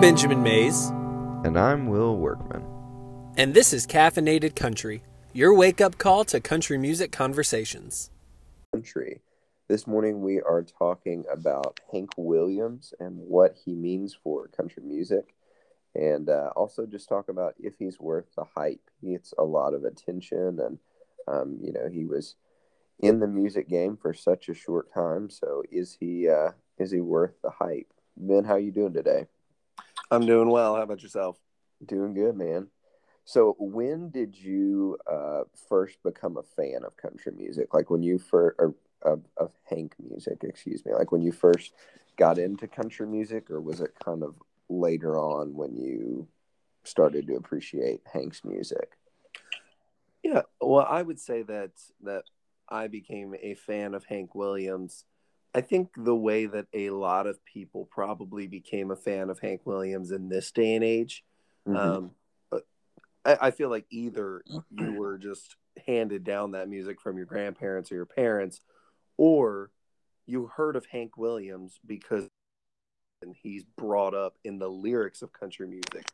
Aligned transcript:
I'm 0.00 0.14
Benjamin 0.16 0.42
Mays. 0.42 0.86
And 1.44 1.58
I'm 1.58 1.86
Will 1.86 2.16
Workman. 2.16 2.64
And 3.36 3.52
this 3.52 3.74
is 3.74 3.86
Caffeinated 3.86 4.56
Country, 4.56 5.02
your 5.34 5.54
wake 5.54 5.82
up 5.82 5.98
call 5.98 6.24
to 6.24 6.40
country 6.40 6.78
music 6.78 7.12
conversations. 7.12 8.10
Country. 8.72 9.20
This 9.68 9.86
morning 9.86 10.22
we 10.22 10.40
are 10.40 10.62
talking 10.62 11.24
about 11.30 11.80
Hank 11.92 12.12
Williams 12.16 12.94
and 12.98 13.18
what 13.18 13.58
he 13.62 13.74
means 13.74 14.16
for 14.24 14.48
country 14.48 14.82
music. 14.82 15.34
And 15.94 16.30
uh, 16.30 16.48
also 16.56 16.86
just 16.86 17.06
talk 17.06 17.28
about 17.28 17.52
if 17.58 17.74
he's 17.78 18.00
worth 18.00 18.34
the 18.34 18.46
hype. 18.56 18.80
He 19.02 19.10
gets 19.10 19.34
a 19.36 19.44
lot 19.44 19.74
of 19.74 19.84
attention, 19.84 20.60
and, 20.60 20.78
um, 21.28 21.58
you 21.60 21.74
know, 21.74 21.90
he 21.92 22.06
was 22.06 22.36
in 23.00 23.20
the 23.20 23.28
music 23.28 23.68
game 23.68 23.98
for 24.00 24.14
such 24.14 24.48
a 24.48 24.54
short 24.54 24.94
time. 24.94 25.28
So 25.28 25.62
is 25.70 25.94
he 26.00 26.26
uh, 26.26 26.52
is 26.78 26.90
he 26.90 27.02
worth 27.02 27.34
the 27.42 27.50
hype? 27.50 27.92
Ben, 28.16 28.44
how 28.44 28.56
you 28.56 28.72
doing 28.72 28.94
today? 28.94 29.26
I'm 30.10 30.26
doing 30.26 30.50
well. 30.50 30.74
How 30.74 30.82
about 30.82 31.02
yourself? 31.02 31.38
Doing 31.86 32.14
good, 32.14 32.36
man. 32.36 32.68
So, 33.24 33.54
when 33.58 34.10
did 34.10 34.36
you 34.36 34.98
uh, 35.10 35.42
first 35.68 36.02
become 36.02 36.36
a 36.36 36.42
fan 36.42 36.84
of 36.84 36.96
country 36.96 37.32
music? 37.32 37.72
Like 37.72 37.90
when 37.90 38.02
you 38.02 38.18
first, 38.18 38.56
or 38.58 38.74
of, 39.02 39.22
of 39.36 39.52
Hank 39.68 39.94
music, 39.98 40.38
excuse 40.42 40.84
me, 40.84 40.92
like 40.92 41.12
when 41.12 41.22
you 41.22 41.32
first 41.32 41.72
got 42.16 42.38
into 42.38 42.66
country 42.66 43.06
music, 43.06 43.50
or 43.50 43.60
was 43.60 43.80
it 43.80 43.94
kind 44.04 44.22
of 44.22 44.34
later 44.68 45.18
on 45.18 45.54
when 45.54 45.76
you 45.76 46.26
started 46.84 47.26
to 47.28 47.36
appreciate 47.36 48.00
Hank's 48.12 48.44
music? 48.44 48.96
Yeah, 50.22 50.42
well, 50.60 50.86
I 50.88 51.02
would 51.02 51.20
say 51.20 51.42
that 51.42 51.70
that 52.02 52.24
I 52.68 52.88
became 52.88 53.34
a 53.40 53.54
fan 53.54 53.94
of 53.94 54.04
Hank 54.04 54.34
Williams 54.34 55.04
I 55.54 55.60
think 55.60 55.88
the 55.96 56.14
way 56.14 56.46
that 56.46 56.66
a 56.72 56.90
lot 56.90 57.26
of 57.26 57.44
people 57.44 57.88
probably 57.90 58.46
became 58.46 58.90
a 58.90 58.96
fan 58.96 59.30
of 59.30 59.40
Hank 59.40 59.62
Williams 59.64 60.12
in 60.12 60.28
this 60.28 60.50
day 60.52 60.74
and 60.74 60.84
age, 60.84 61.24
mm-hmm. 61.66 61.76
um, 61.76 62.10
I, 63.24 63.36
I, 63.40 63.50
feel 63.50 63.68
like 63.68 63.86
either 63.90 64.42
you 64.70 64.92
were 64.92 65.18
just 65.18 65.56
handed 65.86 66.24
down 66.24 66.52
that 66.52 66.68
music 66.68 67.00
from 67.00 67.16
your 67.16 67.26
grandparents 67.26 67.90
or 67.90 67.96
your 67.96 68.06
parents, 68.06 68.60
or 69.16 69.70
you 70.26 70.46
heard 70.46 70.76
of 70.76 70.86
Hank 70.86 71.16
Williams 71.16 71.80
because 71.84 72.28
and 73.22 73.34
he's 73.42 73.64
brought 73.76 74.14
up 74.14 74.36
in 74.44 74.58
the 74.58 74.68
lyrics 74.68 75.20
of 75.20 75.32
country 75.32 75.66
music. 75.66 76.10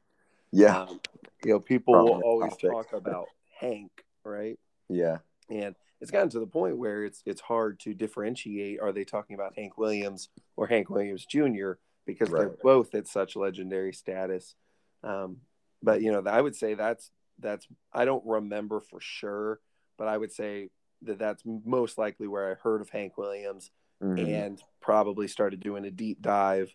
Yeah, 0.53 0.83
um, 0.83 1.01
you 1.45 1.53
know, 1.53 1.61
people 1.61 1.95
will 1.95 2.23
always 2.25 2.53
topic. 2.53 2.71
talk 2.71 2.93
about 2.93 3.27
Hank, 3.61 3.91
right? 4.25 4.59
Yeah, 4.89 5.19
and 5.51 5.75
it's 6.01 6.11
gotten 6.11 6.29
to 6.31 6.41
the 6.41 6.47
point 6.47 6.77
where 6.77 7.05
it's 7.05 7.23
it's 7.25 7.41
hard 7.41 7.81
to 7.81 7.95
differentiate 7.95 8.81
are 8.81 8.93
they 8.93 9.05
talking 9.05 9.35
about 9.35 9.55
Hank 9.57 9.79
Williams 9.79 10.29
or 10.57 10.67
Hank 10.67 10.91
Williams 10.91 11.25
Jr. 11.25 11.73
because 12.07 12.31
right. 12.31 12.41
they're 12.41 12.57
both 12.63 12.95
at 12.95 13.07
such 13.07 13.37
legendary 13.37 13.93
status. 13.93 14.55
Um, 15.03 15.39
but 15.83 16.03
you 16.03 16.13
know, 16.13 16.23
I 16.27 16.41
would 16.41 16.57
say 16.57 16.75
that's 16.75 17.11
that's 17.39 17.67
I 17.93 18.05
don't 18.05 18.25
remember 18.27 18.81
for 18.81 19.01
sure, 19.01 19.61
but 19.99 20.09
I 20.09 20.17
would 20.19 20.33
say 20.33 20.71
that 21.03 21.19
that's 21.19 21.43
most 21.45 21.99
likely 21.99 22.27
where 22.27 22.51
I 22.51 22.55
heard 22.55 22.81
of 22.81 22.91
Hank 22.91 23.17
Williams 23.17 23.71
mm-hmm. 24.03 24.19
and 24.19 24.63
probably 24.81 25.29
started 25.29 25.61
doing 25.61 25.85
a 25.85 25.91
deep 25.91 26.21
dive. 26.21 26.75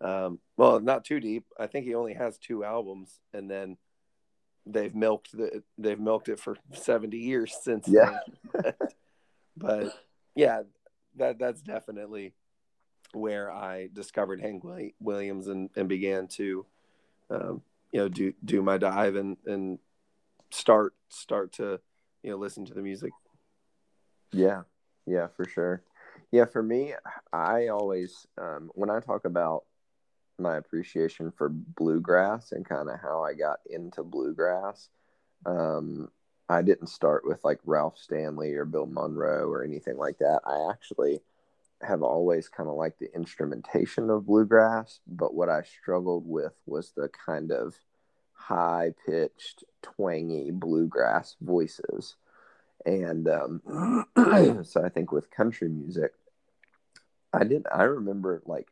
Um, 0.00 0.38
well, 0.56 0.80
not 0.80 1.04
too 1.04 1.20
deep. 1.20 1.44
I 1.58 1.66
think 1.66 1.84
he 1.84 1.94
only 1.94 2.14
has 2.14 2.38
two 2.38 2.64
albums, 2.64 3.20
and 3.32 3.50
then 3.50 3.76
they've 4.72 4.94
milked 4.94 5.36
the 5.36 5.62
they've 5.76 6.00
milked 6.00 6.28
it 6.28 6.38
for 6.38 6.56
70 6.72 7.16
years 7.16 7.56
since 7.62 7.88
yeah. 7.88 8.18
but 9.56 9.92
yeah 10.34 10.62
that 11.16 11.38
that's 11.38 11.60
definitely 11.60 12.32
where 13.12 13.50
i 13.50 13.88
discovered 13.92 14.40
hank 14.40 14.62
williams 15.00 15.48
and, 15.48 15.70
and 15.76 15.88
began 15.88 16.26
to 16.28 16.66
um, 17.30 17.62
you 17.92 18.00
know 18.00 18.08
do 18.08 18.32
do 18.44 18.62
my 18.62 18.78
dive 18.78 19.16
and 19.16 19.36
and 19.46 19.78
start 20.50 20.94
start 21.08 21.52
to 21.52 21.80
you 22.22 22.30
know 22.30 22.36
listen 22.36 22.64
to 22.64 22.74
the 22.74 22.82
music. 22.82 23.12
Yeah. 24.32 24.62
Yeah 25.06 25.28
for 25.28 25.46
sure. 25.46 25.82
Yeah 26.30 26.44
for 26.44 26.62
me 26.62 26.94
i 27.32 27.68
always 27.68 28.26
um, 28.40 28.70
when 28.74 28.90
i 28.90 29.00
talk 29.00 29.24
about 29.24 29.64
my 30.38 30.56
appreciation 30.56 31.32
for 31.36 31.48
bluegrass 31.48 32.52
and 32.52 32.68
kind 32.68 32.88
of 32.88 33.00
how 33.00 33.22
I 33.22 33.34
got 33.34 33.58
into 33.68 34.02
bluegrass. 34.02 34.88
Um, 35.46 36.10
I 36.48 36.62
didn't 36.62 36.88
start 36.88 37.26
with 37.26 37.44
like 37.44 37.60
Ralph 37.64 37.98
Stanley 37.98 38.54
or 38.54 38.64
Bill 38.64 38.86
Monroe 38.86 39.48
or 39.48 39.64
anything 39.64 39.98
like 39.98 40.18
that. 40.18 40.40
I 40.46 40.70
actually 40.70 41.20
have 41.82 42.02
always 42.02 42.48
kind 42.48 42.68
of 42.68 42.76
liked 42.76 42.98
the 42.98 43.14
instrumentation 43.14 44.10
of 44.10 44.26
bluegrass, 44.26 45.00
but 45.06 45.34
what 45.34 45.48
I 45.48 45.62
struggled 45.62 46.24
with 46.26 46.54
was 46.66 46.92
the 46.96 47.08
kind 47.26 47.52
of 47.52 47.74
high 48.32 48.94
pitched, 49.06 49.64
twangy 49.82 50.50
bluegrass 50.50 51.36
voices. 51.40 52.16
And 52.86 53.28
um, 53.28 54.04
so 54.64 54.82
I 54.84 54.88
think 54.88 55.12
with 55.12 55.30
country 55.30 55.68
music, 55.68 56.12
I 57.32 57.44
did. 57.44 57.66
I 57.72 57.82
remember 57.82 58.42
like 58.46 58.68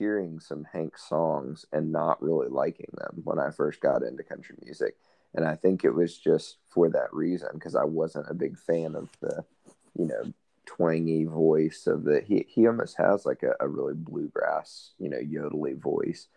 hearing 0.00 0.40
some 0.40 0.66
Hank 0.72 0.96
songs 0.96 1.66
and 1.74 1.92
not 1.92 2.22
really 2.22 2.48
liking 2.48 2.88
them 2.94 3.20
when 3.22 3.38
I 3.38 3.50
first 3.50 3.82
got 3.82 4.02
into 4.02 4.22
country 4.22 4.56
music. 4.64 4.96
And 5.34 5.44
I 5.44 5.54
think 5.54 5.84
it 5.84 5.90
was 5.90 6.16
just 6.16 6.56
for 6.70 6.88
that 6.88 7.12
reason 7.12 7.50
because 7.52 7.74
I 7.74 7.84
wasn't 7.84 8.30
a 8.30 8.34
big 8.34 8.58
fan 8.58 8.96
of 8.96 9.10
the, 9.20 9.44
you 9.94 10.06
know, 10.06 10.32
twangy 10.64 11.24
voice 11.24 11.86
of 11.86 12.04
the. 12.04 12.22
He 12.22 12.46
he 12.48 12.66
almost 12.66 12.96
has 12.96 13.26
like 13.26 13.42
a, 13.42 13.52
a 13.60 13.68
really 13.68 13.94
bluegrass, 13.94 14.92
you 14.98 15.10
know, 15.10 15.18
yodely 15.18 15.78
voice. 15.78 16.28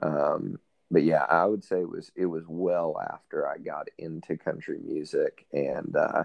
Um, 0.00 0.58
but 0.90 1.04
yeah, 1.04 1.26
I 1.28 1.44
would 1.44 1.62
say 1.62 1.80
it 1.80 1.90
was 1.90 2.10
it 2.16 2.26
was 2.26 2.44
well 2.48 2.98
after 3.12 3.46
I 3.46 3.58
got 3.58 3.88
into 3.98 4.38
country 4.38 4.78
music 4.82 5.46
and 5.52 5.94
uh, 5.94 6.24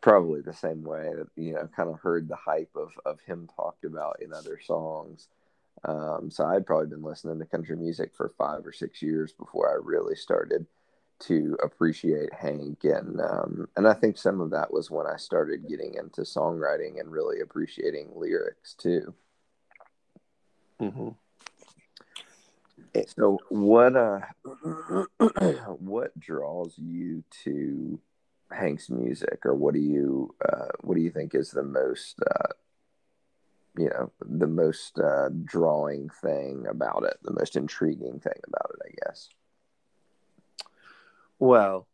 probably 0.00 0.40
the 0.40 0.52
same 0.52 0.82
way 0.82 1.12
that 1.16 1.28
you 1.36 1.54
know 1.54 1.68
kind 1.74 1.88
of 1.88 2.00
heard 2.00 2.28
the 2.28 2.36
hype 2.36 2.74
of 2.74 2.90
of 3.06 3.20
him 3.20 3.48
talked 3.54 3.84
about 3.84 4.20
in 4.20 4.32
other 4.32 4.58
songs 4.60 5.28
um, 5.84 6.30
so 6.30 6.44
I'd 6.44 6.66
probably 6.66 6.88
been 6.88 7.02
listening 7.02 7.38
to 7.38 7.44
country 7.46 7.76
music 7.76 8.12
for 8.16 8.32
five 8.38 8.66
or 8.66 8.72
six 8.72 9.02
years 9.02 9.32
before 9.32 9.70
I 9.70 9.74
really 9.82 10.16
started 10.16 10.66
to 11.18 11.56
appreciate 11.62 12.32
Hank, 12.32 12.84
and 12.84 13.20
um, 13.20 13.68
and 13.76 13.88
I 13.88 13.94
think 13.94 14.18
some 14.18 14.40
of 14.40 14.50
that 14.50 14.72
was 14.72 14.90
when 14.90 15.06
I 15.06 15.16
started 15.16 15.68
getting 15.68 15.94
into 15.94 16.22
songwriting 16.22 17.00
and 17.00 17.10
really 17.10 17.40
appreciating 17.40 18.10
lyrics 18.14 18.74
too. 18.74 19.14
Mm-hmm. 20.80 21.08
So 23.08 23.38
what 23.48 23.96
uh, 23.96 24.20
what 25.78 26.18
draws 26.18 26.74
you 26.76 27.24
to 27.44 28.00
Hank's 28.50 28.90
music, 28.90 29.40
or 29.44 29.54
what 29.54 29.74
do 29.74 29.80
you 29.80 30.34
uh, 30.46 30.68
what 30.80 30.96
do 30.96 31.00
you 31.00 31.10
think 31.10 31.34
is 31.34 31.50
the 31.50 31.62
most 31.62 32.20
uh, 32.22 32.52
you 33.76 33.90
know 33.90 34.10
the 34.20 34.46
most 34.46 34.98
uh, 34.98 35.28
drawing 35.44 36.08
thing 36.08 36.66
about 36.68 37.04
it, 37.04 37.16
the 37.22 37.34
most 37.34 37.56
intriguing 37.56 38.20
thing 38.20 38.40
about 38.46 38.70
it, 38.74 38.80
I 38.86 39.06
guess. 39.06 39.28
Well, 41.38 41.86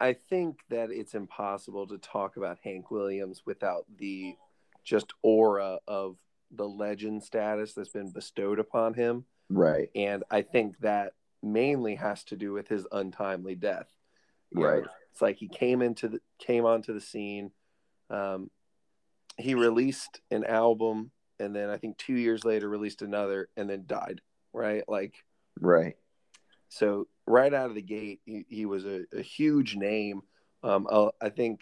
I 0.00 0.12
think 0.14 0.60
that 0.68 0.90
it's 0.90 1.14
impossible 1.14 1.86
to 1.88 1.98
talk 1.98 2.36
about 2.36 2.58
Hank 2.62 2.90
Williams 2.90 3.42
without 3.44 3.84
the 3.98 4.36
just 4.84 5.12
aura 5.22 5.78
of 5.86 6.16
the 6.50 6.68
legend 6.68 7.22
status 7.22 7.72
that's 7.72 7.88
been 7.88 8.10
bestowed 8.10 8.58
upon 8.58 8.94
him. 8.94 9.24
Right. 9.48 9.90
And 9.94 10.24
I 10.30 10.42
think 10.42 10.78
that 10.80 11.12
mainly 11.42 11.96
has 11.96 12.24
to 12.24 12.36
do 12.36 12.52
with 12.52 12.68
his 12.68 12.86
untimely 12.92 13.54
death. 13.54 13.88
You 14.50 14.64
right. 14.64 14.82
Know, 14.82 14.90
it's 15.10 15.22
like 15.22 15.36
he 15.36 15.48
came 15.48 15.82
into 15.82 16.08
the 16.08 16.20
came 16.38 16.64
onto 16.64 16.92
the 16.92 17.00
scene 17.00 17.50
um, 18.10 18.50
he 19.38 19.54
released 19.54 20.20
an 20.30 20.44
album 20.44 21.10
and 21.42 21.54
then 21.54 21.70
I 21.70 21.76
think 21.76 21.98
two 21.98 22.14
years 22.14 22.44
later 22.44 22.68
released 22.68 23.02
another 23.02 23.48
and 23.56 23.68
then 23.68 23.84
died. 23.86 24.20
Right, 24.52 24.84
like 24.86 25.14
right. 25.60 25.96
So 26.68 27.08
right 27.26 27.52
out 27.52 27.68
of 27.68 27.74
the 27.74 27.82
gate, 27.82 28.20
he, 28.24 28.44
he 28.48 28.66
was 28.66 28.84
a, 28.84 29.04
a, 29.12 29.22
huge 29.22 29.76
name. 29.76 30.22
Um, 30.62 30.86
uh, 30.88 31.08
I 31.20 31.28
think, 31.28 31.60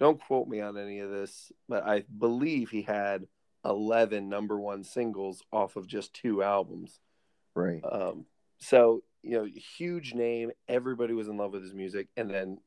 don't 0.00 0.20
quote 0.20 0.48
me 0.48 0.60
on 0.60 0.76
any 0.76 1.00
of 1.00 1.10
this, 1.10 1.52
but 1.68 1.84
I 1.84 2.04
believe 2.18 2.70
he 2.70 2.82
had 2.82 3.26
eleven 3.64 4.28
number 4.28 4.58
one 4.58 4.84
singles 4.84 5.42
off 5.52 5.76
of 5.76 5.86
just 5.86 6.14
two 6.14 6.42
albums. 6.42 7.00
Right. 7.54 7.80
Um, 7.84 8.24
so 8.58 9.02
you 9.22 9.32
know, 9.32 9.44
huge 9.76 10.14
name. 10.14 10.52
Everybody 10.68 11.14
was 11.14 11.28
in 11.28 11.36
love 11.36 11.52
with 11.52 11.62
his 11.62 11.74
music, 11.74 12.08
and 12.16 12.30
then 12.30 12.58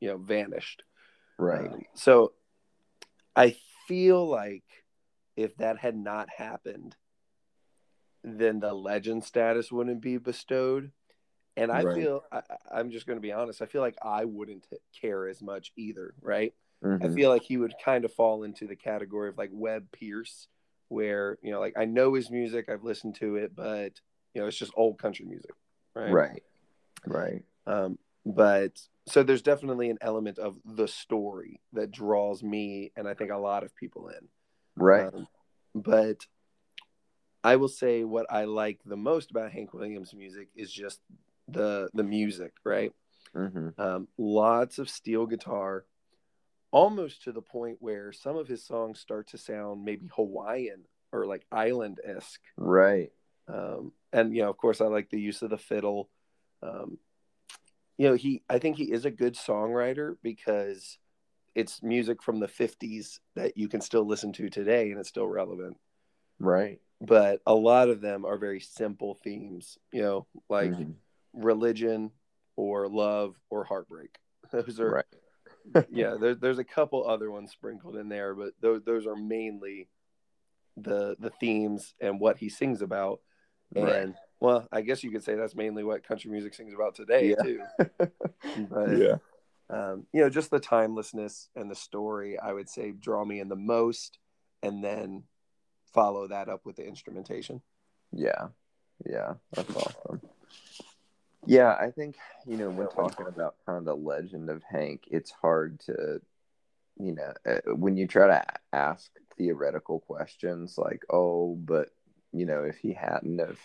you 0.00 0.08
know 0.08 0.16
vanished. 0.16 0.84
Right. 1.38 1.72
Um, 1.72 1.82
so 1.94 2.32
I 3.36 3.56
feel 3.86 4.26
like 4.26 4.64
if 5.36 5.56
that 5.58 5.78
had 5.78 5.96
not 5.96 6.28
happened, 6.36 6.96
then 8.24 8.58
the 8.58 8.72
legend 8.72 9.22
status 9.22 9.70
wouldn't 9.70 10.00
be 10.00 10.16
bestowed. 10.16 10.90
And 11.56 11.70
I 11.70 11.82
right. 11.82 11.96
feel 11.96 12.22
I, 12.32 12.80
am 12.80 12.90
just 12.90 13.06
going 13.06 13.16
to 13.18 13.22
be 13.22 13.32
honest. 13.32 13.62
I 13.62 13.66
feel 13.66 13.82
like 13.82 13.96
I 14.02 14.24
wouldn't 14.24 14.66
care 15.00 15.28
as 15.28 15.42
much 15.42 15.72
either. 15.76 16.14
Right. 16.20 16.54
Mm-hmm. 16.84 17.06
I 17.06 17.14
feel 17.14 17.30
like 17.30 17.42
he 17.42 17.56
would 17.56 17.74
kind 17.82 18.04
of 18.04 18.12
fall 18.12 18.42
into 18.42 18.66
the 18.66 18.76
category 18.76 19.28
of 19.28 19.38
like 19.38 19.50
Webb 19.52 19.86
Pierce, 19.92 20.48
where 20.88 21.38
you 21.42 21.50
know, 21.50 21.60
like 21.60 21.74
I 21.76 21.86
know 21.86 22.14
his 22.14 22.30
music, 22.30 22.68
I've 22.68 22.84
listened 22.84 23.14
to 23.16 23.36
it, 23.36 23.54
but 23.54 24.00
You 24.34 24.42
know, 24.42 24.48
it's 24.48 24.58
just 24.58 24.72
old 24.76 24.98
country 24.98 25.24
music, 25.24 25.52
right? 25.94 26.12
Right. 26.12 26.42
Right. 27.06 27.44
Um, 27.66 27.98
but 28.26 28.78
so 29.08 29.22
there's 29.22 29.42
definitely 29.42 29.90
an 29.90 29.98
element 30.00 30.38
of 30.38 30.56
the 30.64 30.88
story 30.88 31.60
that 31.72 31.92
draws 31.92 32.42
me 32.42 32.92
and 32.96 33.08
I 33.08 33.14
think 33.14 33.30
a 33.30 33.36
lot 33.36 33.62
of 33.62 33.74
people 33.76 34.08
in. 34.08 34.28
Right. 34.76 35.06
Um, 35.06 35.28
but 35.74 36.26
I 37.44 37.56
will 37.56 37.68
say 37.68 38.02
what 38.02 38.26
I 38.30 38.44
like 38.44 38.80
the 38.84 38.96
most 38.96 39.30
about 39.30 39.52
Hank 39.52 39.72
Williams 39.72 40.12
music 40.14 40.48
is 40.56 40.72
just 40.72 41.00
the 41.48 41.88
the 41.94 42.02
music, 42.02 42.52
right? 42.64 42.92
Mm-hmm. 43.34 43.80
Um, 43.80 44.08
lots 44.18 44.78
of 44.78 44.88
steel 44.88 45.26
guitar, 45.26 45.84
almost 46.72 47.22
to 47.24 47.32
the 47.32 47.42
point 47.42 47.76
where 47.80 48.12
some 48.12 48.36
of 48.36 48.48
his 48.48 48.64
songs 48.64 48.98
start 48.98 49.28
to 49.28 49.38
sound 49.38 49.84
maybe 49.84 50.08
Hawaiian 50.14 50.84
or 51.12 51.26
like 51.26 51.46
island 51.52 52.00
esque. 52.04 52.40
Right. 52.56 53.12
Um, 53.46 53.92
and 54.12 54.34
you 54.34 54.42
know, 54.42 54.50
of 54.50 54.56
course, 54.56 54.80
I 54.80 54.86
like 54.86 55.10
the 55.10 55.20
use 55.20 55.42
of 55.42 55.50
the 55.50 55.58
fiddle. 55.58 56.10
Um, 56.62 56.98
you 57.98 58.08
know, 58.08 58.14
he 58.14 58.42
I 58.48 58.58
think 58.58 58.76
he 58.76 58.92
is 58.92 59.04
a 59.04 59.10
good 59.10 59.34
songwriter 59.34 60.16
because 60.22 60.98
it's 61.54 61.82
music 61.82 62.22
from 62.22 62.40
the 62.40 62.48
50s 62.48 63.20
that 63.34 63.56
you 63.56 63.68
can 63.68 63.80
still 63.80 64.06
listen 64.06 64.32
to 64.34 64.48
today 64.50 64.90
and 64.90 65.00
it's 65.00 65.08
still 65.08 65.26
relevant. 65.26 65.78
Right. 66.38 66.80
But 67.00 67.40
a 67.46 67.54
lot 67.54 67.88
of 67.88 68.00
them 68.00 68.24
are 68.24 68.38
very 68.38 68.60
simple 68.60 69.14
themes, 69.14 69.78
you 69.92 70.02
know, 70.02 70.26
like 70.48 70.72
Mhm. 70.72 70.94
religion 71.34 72.10
or 72.56 72.88
love 72.88 73.36
or 73.50 73.64
heartbreak. 73.64 74.18
Those 74.52 74.80
are 74.80 74.92
right. 74.92 75.04
yeah, 75.90 76.16
there, 76.20 76.34
there's 76.34 76.58
a 76.58 76.64
couple 76.64 77.06
other 77.06 77.30
ones 77.30 77.50
sprinkled 77.52 77.96
in 77.96 78.08
there, 78.08 78.34
but 78.34 78.52
those 78.60 78.82
those 78.84 79.06
are 79.06 79.16
mainly 79.16 79.88
the 80.76 81.16
the 81.18 81.30
themes 81.30 81.94
and 82.00 82.20
what 82.20 82.38
he 82.38 82.48
sings 82.48 82.82
about. 82.82 83.20
And 83.74 84.14
Right. 84.14 84.25
Well, 84.40 84.66
I 84.70 84.82
guess 84.82 85.02
you 85.02 85.10
could 85.10 85.24
say 85.24 85.34
that's 85.34 85.54
mainly 85.54 85.84
what 85.84 86.06
country 86.06 86.30
music 86.30 86.54
sings 86.54 86.74
about 86.74 86.94
today 86.94 87.30
Yeah. 87.30 87.42
too. 87.42 87.60
But, 88.70 88.98
yeah. 88.98 89.16
Um, 89.68 90.06
you 90.12 90.20
know, 90.20 90.30
just 90.30 90.50
the 90.50 90.60
timelessness 90.60 91.48
and 91.56 91.68
the 91.70 91.74
story, 91.74 92.38
I 92.38 92.52
would 92.52 92.68
say, 92.68 92.92
draw 92.92 93.24
me 93.24 93.40
in 93.40 93.48
the 93.48 93.56
most, 93.56 94.18
and 94.62 94.82
then 94.84 95.24
follow 95.92 96.28
that 96.28 96.48
up 96.48 96.64
with 96.64 96.76
the 96.76 96.86
instrumentation. 96.86 97.60
Yeah. 98.12 98.48
Yeah. 99.04 99.34
That's 99.52 99.74
awesome. 99.74 100.20
Yeah, 101.46 101.74
I 101.74 101.90
think, 101.90 102.16
you 102.46 102.56
know, 102.56 102.70
when 102.70 102.88
talking 102.88 103.26
about 103.26 103.56
kind 103.66 103.78
of 103.78 103.84
the 103.84 103.96
legend 103.96 104.50
of 104.50 104.62
Hank, 104.64 105.04
it's 105.10 105.30
hard 105.30 105.80
to, 105.80 106.20
you 106.98 107.14
know, 107.14 107.32
uh, 107.48 107.74
when 107.74 107.96
you 107.96 108.06
try 108.06 108.26
to 108.26 108.44
ask 108.72 109.10
theoretical 109.36 110.00
questions 110.00 110.76
like, 110.78 111.04
oh, 111.10 111.54
but, 111.56 111.90
you 112.32 112.46
know, 112.46 112.64
if 112.64 112.76
he 112.78 112.92
hadn't 112.92 113.38
have 113.38 113.58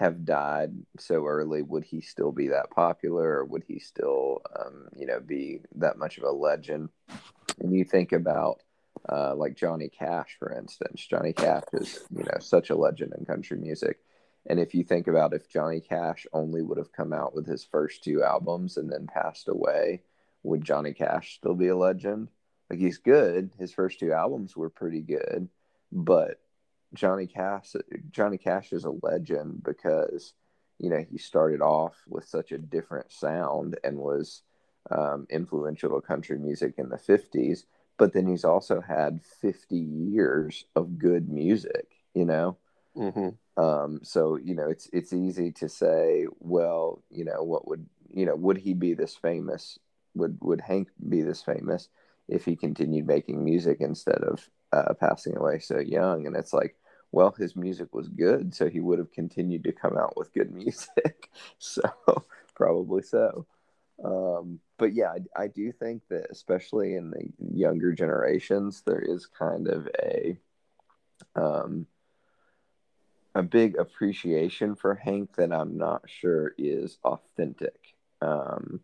have 0.00 0.24
died 0.24 0.72
so 0.98 1.26
early, 1.26 1.60
would 1.60 1.84
he 1.84 2.00
still 2.00 2.32
be 2.32 2.48
that 2.48 2.70
popular 2.70 3.40
or 3.40 3.44
would 3.44 3.64
he 3.68 3.78
still, 3.78 4.40
um, 4.58 4.88
you 4.96 5.04
know, 5.04 5.20
be 5.20 5.60
that 5.76 5.98
much 5.98 6.16
of 6.16 6.24
a 6.24 6.30
legend? 6.30 6.88
And 7.58 7.70
you 7.74 7.84
think 7.84 8.12
about, 8.12 8.62
uh, 9.06 9.34
like 9.36 9.56
Johnny 9.56 9.90
Cash, 9.90 10.36
for 10.38 10.56
instance. 10.56 11.06
Johnny 11.06 11.34
Cash 11.34 11.64
is, 11.74 12.00
you 12.16 12.24
know, 12.24 12.38
such 12.40 12.70
a 12.70 12.76
legend 12.76 13.12
in 13.18 13.26
country 13.26 13.58
music. 13.58 13.98
And 14.46 14.58
if 14.58 14.74
you 14.74 14.84
think 14.84 15.06
about 15.06 15.34
if 15.34 15.50
Johnny 15.50 15.80
Cash 15.80 16.26
only 16.32 16.62
would 16.62 16.78
have 16.78 16.92
come 16.92 17.12
out 17.12 17.34
with 17.34 17.46
his 17.46 17.62
first 17.62 18.02
two 18.02 18.22
albums 18.22 18.78
and 18.78 18.90
then 18.90 19.06
passed 19.06 19.48
away, 19.48 20.00
would 20.42 20.64
Johnny 20.64 20.94
Cash 20.94 21.34
still 21.34 21.54
be 21.54 21.68
a 21.68 21.76
legend? 21.76 22.28
Like 22.70 22.78
he's 22.78 22.96
good. 22.96 23.50
His 23.58 23.74
first 23.74 23.98
two 24.00 24.12
albums 24.14 24.56
were 24.56 24.70
pretty 24.70 25.02
good, 25.02 25.50
but 25.92 26.40
Johnny 26.94 27.26
Cash 27.26 27.74
Johnny 28.10 28.38
Cash 28.38 28.72
is 28.72 28.84
a 28.84 28.94
legend 29.02 29.62
because 29.62 30.34
you 30.78 30.90
know 30.90 31.04
he 31.10 31.18
started 31.18 31.60
off 31.60 31.96
with 32.08 32.24
such 32.26 32.52
a 32.52 32.58
different 32.58 33.12
sound 33.12 33.78
and 33.84 33.98
was 33.98 34.42
um, 34.90 35.26
influential 35.30 35.90
to 36.00 36.06
country 36.06 36.38
music 36.38 36.74
in 36.78 36.88
the 36.88 36.96
50s 36.96 37.64
but 37.98 38.12
then 38.12 38.26
he's 38.26 38.44
also 38.44 38.80
had 38.80 39.20
50 39.40 39.76
years 39.76 40.64
of 40.74 40.98
good 40.98 41.28
music 41.28 41.86
you 42.14 42.24
know 42.24 42.56
Mm-hmm. 42.96 43.62
um, 43.62 44.00
so 44.02 44.36
you 44.36 44.54
know, 44.54 44.68
it's 44.68 44.88
it's 44.92 45.12
easy 45.12 45.52
to 45.52 45.68
say, 45.68 46.26
well, 46.38 47.02
you 47.10 47.24
know, 47.24 47.42
what 47.42 47.68
would 47.68 47.86
you 48.12 48.26
know, 48.26 48.36
would 48.36 48.58
he 48.58 48.74
be 48.74 48.94
this 48.94 49.16
famous? 49.16 49.78
Would 50.14 50.38
would 50.40 50.60
Hank 50.60 50.88
be 51.08 51.22
this 51.22 51.42
famous 51.42 51.88
if 52.28 52.44
he 52.44 52.56
continued 52.56 53.06
making 53.06 53.44
music 53.44 53.78
instead 53.80 54.22
of 54.22 54.48
uh, 54.72 54.94
passing 54.94 55.36
away 55.36 55.58
so 55.58 55.78
young? 55.78 56.26
And 56.26 56.36
it's 56.36 56.52
like, 56.52 56.76
well, 57.12 57.32
his 57.32 57.56
music 57.56 57.94
was 57.94 58.08
good, 58.08 58.54
so 58.54 58.68
he 58.68 58.80
would 58.80 58.98
have 58.98 59.12
continued 59.12 59.64
to 59.64 59.72
come 59.72 59.96
out 59.96 60.16
with 60.16 60.32
good 60.32 60.52
music. 60.54 61.30
so 61.58 61.82
probably 62.54 63.02
so. 63.02 63.46
Um, 64.02 64.60
but 64.78 64.94
yeah, 64.94 65.12
I, 65.36 65.44
I 65.44 65.46
do 65.48 65.72
think 65.72 66.02
that 66.08 66.26
especially 66.30 66.94
in 66.94 67.10
the 67.10 67.28
younger 67.52 67.92
generations, 67.92 68.82
there 68.86 69.00
is 69.00 69.26
kind 69.26 69.68
of 69.68 69.88
a 70.02 70.38
um, 71.36 71.86
a 73.34 73.42
big 73.42 73.76
appreciation 73.78 74.74
for 74.74 74.94
Hank 74.94 75.36
that 75.36 75.52
I'm 75.52 75.76
not 75.76 76.02
sure 76.06 76.52
is 76.58 76.98
authentic. 77.04 77.78
Um, 78.20 78.80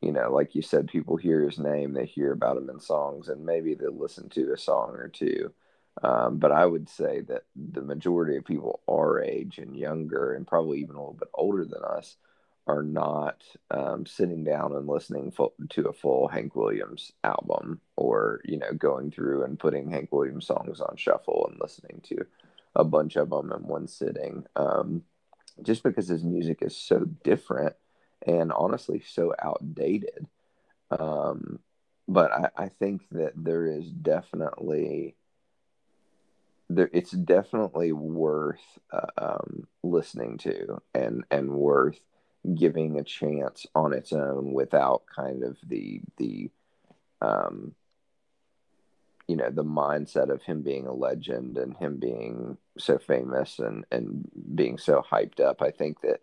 you 0.00 0.12
know, 0.12 0.32
like 0.32 0.54
you 0.54 0.62
said, 0.62 0.88
people 0.88 1.16
hear 1.16 1.42
his 1.44 1.58
name, 1.58 1.92
they 1.92 2.06
hear 2.06 2.32
about 2.32 2.56
him 2.56 2.70
in 2.70 2.80
songs, 2.80 3.28
and 3.28 3.44
maybe 3.44 3.74
they 3.74 3.86
listen 3.86 4.28
to 4.30 4.52
a 4.52 4.58
song 4.58 4.94
or 4.96 5.08
two. 5.08 5.52
Um, 6.02 6.38
but 6.38 6.52
I 6.52 6.64
would 6.64 6.88
say 6.88 7.20
that 7.22 7.42
the 7.54 7.82
majority 7.82 8.36
of 8.36 8.44
people 8.44 8.80
our 8.88 9.22
age 9.22 9.58
and 9.58 9.76
younger, 9.76 10.32
and 10.32 10.46
probably 10.46 10.80
even 10.80 10.96
a 10.96 10.98
little 10.98 11.14
bit 11.18 11.28
older 11.34 11.64
than 11.64 11.82
us, 11.84 12.16
are 12.66 12.82
not 12.82 13.42
um, 13.70 14.06
sitting 14.06 14.44
down 14.44 14.74
and 14.74 14.86
listening 14.86 15.32
to 15.70 15.88
a 15.88 15.92
full 15.92 16.28
Hank 16.28 16.54
Williams 16.54 17.12
album, 17.24 17.80
or 17.96 18.40
you 18.44 18.58
know, 18.58 18.72
going 18.72 19.10
through 19.10 19.44
and 19.44 19.58
putting 19.58 19.90
Hank 19.90 20.10
Williams 20.12 20.46
songs 20.46 20.80
on 20.80 20.96
shuffle 20.96 21.46
and 21.50 21.60
listening 21.60 22.00
to 22.04 22.24
a 22.74 22.84
bunch 22.84 23.16
of 23.16 23.30
them 23.30 23.52
in 23.52 23.66
one 23.66 23.88
sitting. 23.88 24.44
Um, 24.56 25.02
just 25.62 25.82
because 25.82 26.08
his 26.08 26.24
music 26.24 26.58
is 26.62 26.76
so 26.76 27.04
different 27.22 27.74
and 28.26 28.52
honestly 28.52 29.02
so 29.06 29.34
outdated. 29.42 30.26
Um, 30.90 31.60
but 32.08 32.32
I, 32.32 32.50
I 32.64 32.68
think 32.68 33.02
that 33.12 33.32
there 33.36 33.66
is 33.66 33.90
definitely 33.90 35.14
there 36.68 36.90
it's 36.92 37.10
definitely 37.10 37.92
worth 37.92 38.78
uh, 38.92 39.06
um, 39.18 39.66
listening 39.82 40.38
to 40.38 40.80
and 40.94 41.24
and 41.30 41.50
worth 41.50 42.00
giving 42.54 42.98
a 42.98 43.04
chance 43.04 43.66
on 43.74 43.92
its 43.92 44.12
own 44.12 44.52
without 44.52 45.02
kind 45.14 45.42
of 45.42 45.58
the 45.66 46.00
the 46.16 46.50
um, 47.20 47.74
you 49.30 49.36
know 49.36 49.50
the 49.50 49.64
mindset 49.64 50.30
of 50.30 50.42
him 50.42 50.62
being 50.62 50.86
a 50.86 50.92
legend 50.92 51.58
and 51.58 51.76
him 51.76 51.98
being 51.98 52.56
so 52.78 52.98
famous 52.98 53.60
and 53.60 53.84
and 53.92 54.28
being 54.56 54.76
so 54.76 55.04
hyped 55.08 55.38
up 55.38 55.62
i 55.62 55.70
think 55.70 56.00
that 56.00 56.20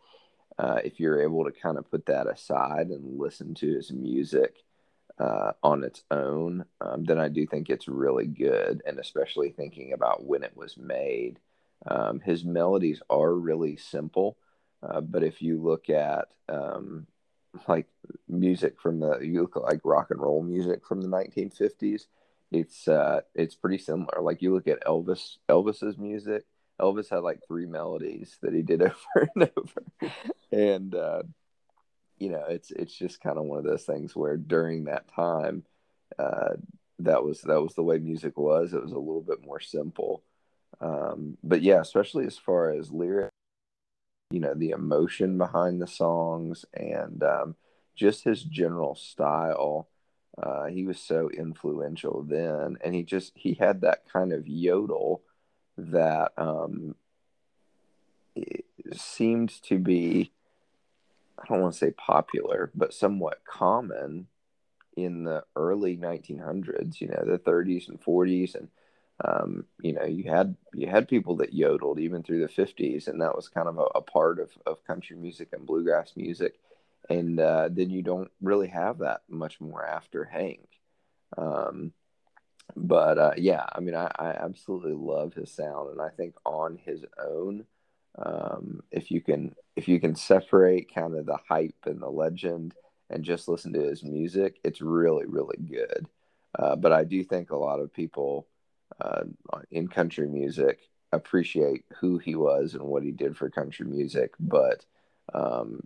uh, 0.59 0.79
if 0.83 0.99
you're 0.99 1.21
able 1.21 1.45
to 1.45 1.51
kind 1.51 1.77
of 1.77 1.89
put 1.89 2.05
that 2.07 2.27
aside 2.27 2.87
and 2.87 3.19
listen 3.19 3.53
to 3.53 3.73
his 3.73 3.91
music 3.91 4.55
uh, 5.19 5.51
on 5.63 5.83
its 5.83 6.03
own 6.11 6.65
um, 6.81 7.03
then 7.03 7.19
i 7.19 7.27
do 7.27 7.45
think 7.47 7.69
it's 7.69 7.87
really 7.87 8.27
good 8.27 8.81
and 8.85 8.99
especially 8.99 9.49
thinking 9.49 9.93
about 9.93 10.25
when 10.25 10.43
it 10.43 10.55
was 10.55 10.77
made. 10.77 11.39
Um, 11.85 12.19
his 12.19 12.43
melodies 12.43 13.01
are 13.09 13.33
really 13.33 13.77
simple 13.77 14.37
uh, 14.83 15.01
but 15.01 15.23
if 15.23 15.41
you 15.41 15.61
look 15.61 15.89
at 15.89 16.27
um, 16.49 17.07
like 17.67 17.87
music 18.27 18.79
from 18.79 18.99
the 18.99 19.19
you 19.19 19.41
look 19.41 19.55
at 19.55 19.63
like 19.63 19.81
rock 19.83 20.07
and 20.11 20.21
roll 20.21 20.43
music 20.43 20.85
from 20.85 21.01
the 21.01 21.07
1950s 21.07 22.05
it's 22.51 22.87
uh 22.87 23.21
it's 23.35 23.55
pretty 23.55 23.77
similar. 23.77 24.21
Like 24.21 24.41
you 24.41 24.53
look 24.53 24.67
at 24.67 24.83
elvis 24.85 25.37
elvis's 25.49 25.97
music 25.97 26.45
elvis 26.81 27.09
had 27.09 27.23
like 27.23 27.39
three 27.47 27.65
melodies 27.65 28.37
that 28.41 28.53
he 28.53 28.61
did 28.61 28.81
over 28.83 29.29
and 29.35 29.49
over. 29.57 30.11
And 30.51 30.95
uh 30.95 31.23
you 32.17 32.29
know 32.29 32.45
it's 32.49 32.71
it's 32.71 32.93
just 32.93 33.21
kind 33.21 33.37
of 33.37 33.45
one 33.45 33.59
of 33.59 33.65
those 33.65 33.83
things 33.83 34.15
where 34.15 34.37
during 34.37 34.85
that 34.85 35.07
time 35.07 35.63
uh 36.17 36.55
that 36.99 37.23
was 37.23 37.41
that 37.41 37.61
was 37.61 37.75
the 37.75 37.83
way 37.83 37.99
music 37.99 38.37
was. 38.37 38.73
It 38.73 38.81
was 38.81 38.91
a 38.91 38.99
little 38.99 39.21
bit 39.21 39.45
more 39.45 39.59
simple. 39.59 40.23
Um 40.81 41.37
but 41.43 41.61
yeah 41.61 41.81
especially 41.81 42.25
as 42.25 42.37
far 42.37 42.71
as 42.71 42.91
lyric, 42.91 43.31
you 44.31 44.39
know 44.39 44.53
the 44.53 44.71
emotion 44.71 45.37
behind 45.37 45.81
the 45.81 45.87
songs 45.87 46.65
and 46.73 47.23
um 47.23 47.55
just 47.95 48.23
his 48.23 48.43
general 48.43 48.93
style 48.95 49.87
uh, 50.41 50.65
he 50.65 50.85
was 50.85 50.99
so 50.99 51.29
influential 51.31 52.23
then, 52.23 52.77
and 52.83 52.93
he 52.93 53.03
just 53.03 53.33
he 53.35 53.55
had 53.55 53.81
that 53.81 54.07
kind 54.11 54.31
of 54.31 54.47
yodel 54.47 55.23
that 55.77 56.31
um, 56.37 56.95
seemed 58.93 59.61
to 59.63 59.79
be 59.79 60.31
I 61.39 61.45
don't 61.47 61.61
want 61.61 61.73
to 61.73 61.79
say 61.79 61.91
popular, 61.91 62.71
but 62.73 62.93
somewhat 62.93 63.43
common 63.45 64.27
in 64.95 65.23
the 65.23 65.43
early 65.55 65.95
1900s. 65.95 66.99
You 66.99 67.09
know, 67.09 67.23
the 67.25 67.37
30s 67.37 67.89
and 67.89 68.01
40s, 68.01 68.55
and 68.55 68.69
um, 69.23 69.65
you 69.81 69.93
know, 69.93 70.05
you 70.05 70.29
had 70.29 70.55
you 70.73 70.87
had 70.87 71.07
people 71.07 71.37
that 71.37 71.53
yodeled 71.53 71.99
even 71.99 72.21
through 72.23 72.41
the 72.41 72.53
'50s, 72.53 73.07
and 73.07 73.21
that 73.21 73.35
was 73.35 73.49
kind 73.49 73.67
of 73.67 73.77
a, 73.77 73.85
a 73.95 74.01
part 74.01 74.39
of, 74.39 74.51
of 74.65 74.83
country 74.85 75.15
music 75.15 75.49
and 75.53 75.65
bluegrass 75.65 76.13
music. 76.15 76.59
And 77.09 77.39
uh, 77.39 77.69
then 77.71 77.89
you 77.89 78.01
don't 78.01 78.29
really 78.41 78.67
have 78.67 78.99
that 78.99 79.21
much 79.29 79.61
more 79.61 79.83
after 79.83 80.25
Hank. 80.25 80.67
Um, 81.37 81.93
but 82.75 83.17
uh, 83.17 83.33
yeah, 83.37 83.65
I 83.71 83.79
mean, 83.79 83.95
I, 83.95 84.11
I 84.17 84.29
absolutely 84.29 84.93
love 84.93 85.33
his 85.33 85.51
sound, 85.51 85.91
and 85.91 86.01
I 86.01 86.09
think 86.09 86.35
on 86.45 86.77
his 86.83 87.05
own, 87.19 87.65
um, 88.17 88.81
if 88.91 89.11
you 89.11 89.21
can 89.21 89.55
if 89.75 89.87
you 89.87 89.99
can 89.99 90.15
separate 90.15 90.93
kind 90.93 91.15
of 91.15 91.25
the 91.25 91.37
hype 91.47 91.85
and 91.85 92.01
the 92.01 92.09
legend 92.09 92.73
and 93.09 93.23
just 93.23 93.47
listen 93.47 93.73
to 93.73 93.81
his 93.81 94.03
music, 94.03 94.59
it's 94.63 94.81
really 94.81 95.25
really 95.25 95.57
good. 95.57 96.07
Uh, 96.57 96.75
but 96.75 96.91
I 96.91 97.03
do 97.03 97.23
think 97.23 97.51
a 97.51 97.57
lot 97.57 97.79
of 97.79 97.93
people 97.93 98.47
uh, 98.99 99.23
in 99.71 99.87
country 99.87 100.27
music 100.27 100.79
appreciate 101.11 101.85
who 101.99 102.17
he 102.17 102.35
was 102.35 102.73
and 102.73 102.83
what 102.83 103.03
he 103.03 103.11
did 103.11 103.37
for 103.37 103.49
country 103.49 103.85
music, 103.85 104.33
but 104.39 104.85
um, 105.33 105.81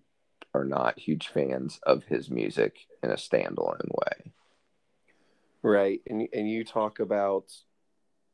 are 0.53 0.65
not 0.65 0.99
huge 0.99 1.27
fans 1.27 1.79
of 1.83 2.03
his 2.05 2.29
music 2.29 2.87
in 3.03 3.11
a 3.11 3.15
standalone 3.15 3.89
way. 3.89 4.31
Right, 5.63 6.01
and 6.07 6.27
and 6.33 6.49
you 6.49 6.63
talk 6.63 6.99
about 6.99 7.51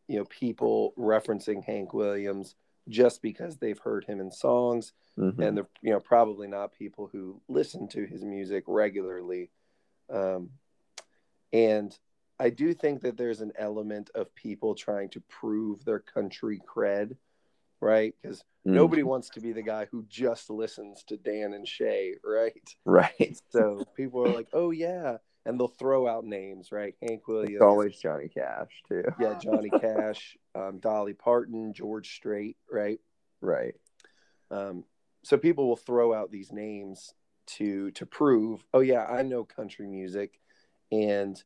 you 0.08 0.18
know 0.20 0.26
people 0.26 0.94
referencing 0.98 1.64
Hank 1.64 1.94
Williams 1.94 2.56
just 2.88 3.22
because 3.22 3.58
they've 3.58 3.80
heard 3.80 4.06
him 4.06 4.22
in 4.22 4.32
songs, 4.32 4.94
mm-hmm. 5.18 5.42
and 5.42 5.58
they're 5.58 5.70
you 5.82 5.92
know 5.92 6.00
probably 6.00 6.48
not 6.48 6.78
people 6.78 7.10
who 7.12 7.42
listen 7.48 7.88
to 7.90 8.06
his 8.06 8.24
music 8.24 8.64
regularly. 8.68 9.52
Um, 10.10 10.52
and 11.52 11.98
I 12.40 12.50
do 12.50 12.74
think 12.74 13.02
that 13.02 13.18
there's 13.18 13.42
an 13.42 13.54
element 13.58 14.10
of 14.14 14.34
people 14.36 14.76
trying 14.76 15.10
to 15.10 15.22
prove 15.22 15.84
their 15.84 16.00
country 16.00 16.62
cred, 16.68 17.16
right? 17.82 18.14
Because 18.22 18.40
mm. 18.40 18.74
nobody 18.74 19.04
wants 19.04 19.30
to 19.30 19.42
be 19.42 19.54
the 19.54 19.64
guy 19.64 19.88
who 19.92 20.06
just 20.08 20.50
listens 20.50 21.04
to 21.06 21.18
Dan 21.18 21.54
and 21.54 21.68
Shay, 21.68 22.16
right? 22.24 22.76
Right. 22.86 23.42
So 23.50 23.84
people 23.96 24.26
are 24.26 24.34
like, 24.34 24.50
oh, 24.54 24.72
yeah. 24.72 25.18
And 25.48 25.60
they'll 25.60 25.68
throw 25.68 26.08
out 26.08 26.26
names, 26.26 26.72
right? 26.72 26.94
Hank 27.02 27.28
Williams. 27.28 27.56
It's 27.56 27.62
always 27.62 27.98
Johnny 27.98 28.28
Cash, 28.28 28.70
too. 28.88 29.04
yeah, 29.20 29.40
Johnny 29.40 29.70
Cash, 29.82 30.38
um, 30.56 30.80
Dolly 30.80 31.14
Parton, 31.14 31.74
George 31.74 32.14
Strait, 32.16 32.58
right? 32.72 33.00
Right. 33.42 33.76
Um, 34.52 34.84
so 35.24 35.38
people 35.38 35.68
will 35.68 35.78
throw 35.78 36.14
out 36.14 36.32
these 36.32 36.52
names 36.52 37.14
to 37.48 37.92
to 37.92 38.06
prove, 38.06 38.64
oh 38.74 38.82
yeah, 38.82 39.06
I 39.06 39.24
know 39.24 39.44
country 39.44 39.88
music, 39.88 40.40
and 40.92 41.42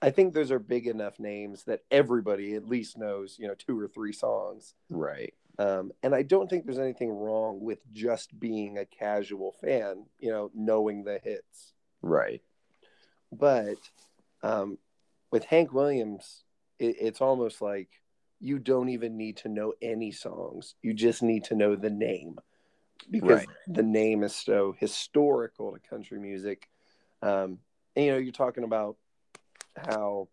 I 0.00 0.10
think 0.10 0.34
those 0.34 0.50
are 0.50 0.58
big 0.58 0.86
enough 0.88 1.20
names 1.20 1.64
that 1.64 1.80
everybody 1.90 2.54
at 2.54 2.66
least 2.66 2.98
knows, 2.98 3.36
you 3.38 3.46
know, 3.46 3.54
two 3.54 3.78
or 3.78 3.86
three 3.86 4.12
songs. 4.12 4.74
Right. 4.90 5.32
Um, 5.58 5.92
and 6.02 6.14
I 6.14 6.22
don't 6.22 6.50
think 6.50 6.64
there's 6.64 6.78
anything 6.78 7.10
wrong 7.10 7.60
with 7.60 7.78
just 7.92 8.38
being 8.38 8.78
a 8.78 8.86
casual 8.86 9.54
fan, 9.60 10.06
you 10.18 10.30
know, 10.30 10.50
knowing 10.54 11.04
the 11.04 11.20
hits. 11.22 11.74
Right. 12.00 12.42
But 13.32 13.78
um, 14.42 14.78
with 15.30 15.44
Hank 15.44 15.72
Williams, 15.72 16.44
it, 16.78 16.96
it's 17.00 17.20
almost 17.20 17.62
like 17.62 17.88
you 18.40 18.58
don't 18.58 18.88
even 18.88 19.16
need 19.16 19.38
to 19.38 19.48
know 19.48 19.72
any 19.80 20.10
songs. 20.12 20.74
You 20.82 20.94
just 20.94 21.22
need 21.22 21.44
to 21.44 21.54
know 21.54 21.76
the 21.76 21.90
name 21.90 22.38
because 23.10 23.38
right. 23.38 23.48
the 23.66 23.82
name 23.82 24.22
is 24.22 24.34
so 24.34 24.74
historical 24.78 25.72
to 25.72 25.78
country 25.88 26.18
music. 26.18 26.68
Um, 27.22 27.58
and, 27.96 28.04
you 28.04 28.12
know, 28.12 28.18
you're 28.18 28.32
talking 28.32 28.64
about 28.64 28.96
how 29.76 30.28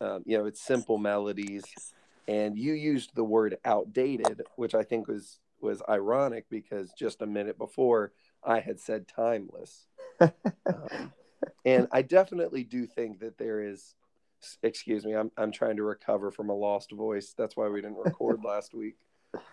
um, 0.00 0.22
you 0.26 0.36
know 0.38 0.46
it's 0.46 0.60
simple 0.60 0.98
melodies 0.98 1.64
and 2.28 2.58
you 2.58 2.72
used 2.72 3.14
the 3.14 3.24
word 3.24 3.56
outdated 3.64 4.42
which 4.56 4.74
i 4.74 4.82
think 4.82 5.08
was 5.08 5.38
was 5.60 5.82
ironic 5.88 6.46
because 6.50 6.92
just 6.98 7.22
a 7.22 7.26
minute 7.26 7.56
before 7.56 8.12
i 8.44 8.60
had 8.60 8.80
said 8.80 9.06
timeless 9.08 9.86
um, 10.20 11.12
and 11.66 11.86
i 11.92 12.00
definitely 12.00 12.64
do 12.64 12.86
think 12.86 13.20
that 13.20 13.36
there 13.36 13.60
is 13.60 13.94
excuse 14.62 15.04
me 15.04 15.14
i'm, 15.14 15.30
I'm 15.36 15.52
trying 15.52 15.76
to 15.76 15.82
recover 15.82 16.30
from 16.30 16.48
a 16.48 16.54
lost 16.54 16.92
voice 16.92 17.34
that's 17.36 17.56
why 17.56 17.68
we 17.68 17.82
didn't 17.82 17.98
record 17.98 18.38
last 18.44 18.72
week 18.72 18.96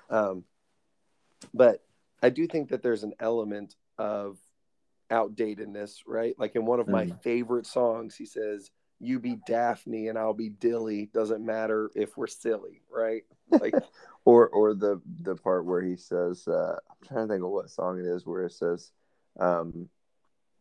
um, 0.09 0.45
but 1.53 1.83
i 2.21 2.29
do 2.29 2.47
think 2.47 2.69
that 2.69 2.81
there's 2.81 3.03
an 3.03 3.13
element 3.19 3.75
of 3.97 4.37
outdatedness, 5.13 6.01
right? 6.07 6.33
Like 6.37 6.55
in 6.55 6.65
one 6.65 6.79
of 6.79 6.87
my 6.87 7.05
mm. 7.05 7.21
favorite 7.21 7.65
songs, 7.65 8.15
he 8.15 8.25
says, 8.25 8.71
"You 8.99 9.19
be 9.19 9.37
Daphne 9.45 10.07
and 10.07 10.17
I'll 10.17 10.33
be 10.33 10.49
Dilly. 10.49 11.09
Doesn't 11.13 11.45
matter 11.45 11.91
if 11.95 12.17
we're 12.17 12.27
silly, 12.27 12.81
right?" 12.91 13.23
Like, 13.49 13.75
or 14.25 14.49
or 14.49 14.73
the 14.73 15.01
the 15.21 15.35
part 15.35 15.65
where 15.65 15.81
he 15.81 15.95
says, 15.95 16.47
uh, 16.47 16.77
"I'm 16.89 17.07
trying 17.07 17.27
to 17.27 17.33
think 17.33 17.43
of 17.43 17.51
what 17.51 17.69
song 17.69 17.99
it 17.99 18.05
is," 18.05 18.25
where 18.25 18.45
it 18.45 18.53
says, 18.53 18.91
um, 19.39 19.89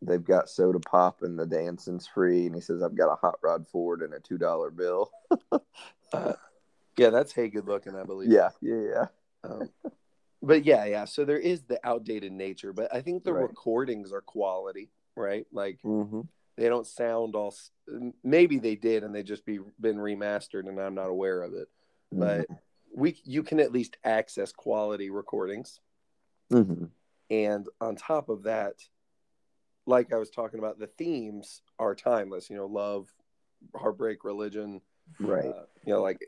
"They've 0.05 0.23
got 0.23 0.49
soda 0.49 0.79
pop 0.79 1.21
and 1.21 1.37
the 1.37 1.45
dancing's 1.45 2.07
free," 2.07 2.45
and 2.45 2.55
he 2.55 2.61
says, 2.61 2.83
"I've 2.83 2.95
got 2.95 3.11
a 3.11 3.15
hot 3.15 3.35
rod 3.41 3.67
Ford 3.67 4.01
and 4.01 4.13
a 4.13 4.19
two 4.19 4.37
dollar 4.37 4.71
bill." 4.71 5.11
uh, 6.13 6.33
yeah, 6.97 7.09
that's 7.09 7.33
hey, 7.33 7.49
good 7.49 7.67
looking, 7.67 7.95
I 7.95 8.03
believe. 8.03 8.31
Yeah, 8.31 8.49
yeah, 8.61 8.81
yeah. 8.81 9.05
Um, 9.43 9.69
but 10.41 10.65
yeah, 10.65 10.85
yeah. 10.85 11.05
So 11.05 11.25
there 11.25 11.39
is 11.39 11.61
the 11.63 11.79
outdated 11.83 12.31
nature, 12.31 12.73
but 12.73 12.93
I 12.93 13.01
think 13.01 13.23
the 13.23 13.33
right. 13.33 13.43
recordings 13.43 14.11
are 14.11 14.21
quality, 14.21 14.91
right? 15.15 15.45
Like 15.51 15.79
mm-hmm. 15.83 16.21
they 16.57 16.69
don't 16.69 16.85
sound 16.85 17.35
all. 17.35 17.55
Maybe 18.23 18.59
they 18.59 18.75
did, 18.75 19.03
and 19.03 19.15
they 19.15 19.23
just 19.23 19.45
be 19.45 19.59
been 19.79 19.97
remastered, 19.97 20.67
and 20.67 20.79
I'm 20.79 20.95
not 20.95 21.09
aware 21.09 21.41
of 21.41 21.53
it. 21.53 21.69
Mm-hmm. 22.13 22.19
But 22.19 22.47
we, 22.93 23.19
you 23.23 23.41
can 23.41 23.59
at 23.59 23.71
least 23.71 23.97
access 24.03 24.51
quality 24.51 25.09
recordings, 25.09 25.79
mm-hmm. 26.51 26.85
and 27.29 27.67
on 27.81 27.95
top 27.95 28.29
of 28.29 28.43
that, 28.43 28.75
like 29.85 30.13
I 30.13 30.17
was 30.17 30.29
talking 30.29 30.59
about, 30.59 30.79
the 30.79 30.87
themes 30.87 31.61
are 31.79 31.95
timeless. 31.95 32.49
You 32.49 32.57
know, 32.57 32.67
love, 32.67 33.13
heartbreak, 33.75 34.23
religion, 34.23 34.81
right? 35.19 35.45
Uh, 35.45 35.63
you 35.85 35.93
know, 35.93 36.01
like 36.01 36.19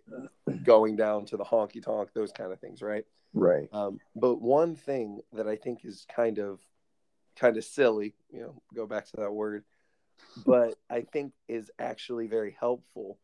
going 0.63 0.95
down 0.95 1.25
to 1.25 1.37
the 1.37 1.45
honky 1.45 1.81
tonk, 1.83 2.09
those 2.13 2.31
kind 2.31 2.51
of 2.51 2.59
things, 2.59 2.81
right? 2.81 3.05
Right. 3.33 3.67
Um, 3.73 3.99
but 4.15 4.41
one 4.41 4.75
thing 4.75 5.21
that 5.33 5.47
I 5.47 5.55
think 5.55 5.83
is 5.83 6.05
kind 6.13 6.39
of 6.39 6.59
kind 7.35 7.57
of 7.57 7.65
silly, 7.65 8.15
you 8.31 8.41
know, 8.41 8.61
go 8.73 8.85
back 8.87 9.05
to 9.07 9.17
that 9.17 9.33
word, 9.33 9.65
but 10.45 10.75
I 10.89 11.01
think 11.01 11.33
is 11.47 11.69
actually 11.79 12.27
very 12.27 12.55
helpful. 12.57 13.17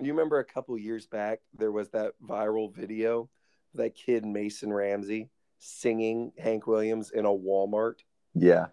You 0.00 0.12
remember 0.12 0.40
a 0.40 0.44
couple 0.44 0.76
years 0.76 1.06
back 1.06 1.40
there 1.56 1.70
was 1.70 1.90
that 1.90 2.14
viral 2.22 2.74
video 2.74 3.28
that 3.74 3.94
kid 3.94 4.24
Mason 4.24 4.72
Ramsey 4.72 5.30
singing 5.58 6.32
Hank 6.38 6.66
Williams 6.66 7.10
in 7.10 7.24
a 7.24 7.30
Walmart. 7.30 8.00
Yeah. 8.34 8.66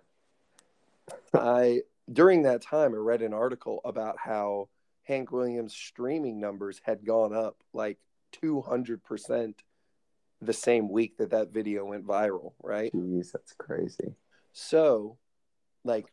I 1.34 1.82
during 2.12 2.44
that 2.44 2.62
time 2.62 2.94
I 2.94 2.98
read 2.98 3.22
an 3.22 3.34
article 3.34 3.82
about 3.86 4.18
how 4.20 4.70
Hank 5.04 5.32
Williams 5.32 5.74
streaming 5.74 6.40
numbers 6.40 6.82
had 6.84 7.06
gone 7.06 7.34
up 7.34 7.58
like 7.74 7.98
200% 8.42 9.54
the 10.42 10.54
same 10.54 10.90
week 10.90 11.18
that 11.18 11.32
that 11.32 11.52
video 11.52 11.86
went 11.86 12.06
viral, 12.06 12.54
right? 12.62 12.92
Jeez, 12.94 13.32
that's 13.32 13.54
crazy. 13.54 14.16
So, 14.54 15.18
like, 15.84 16.08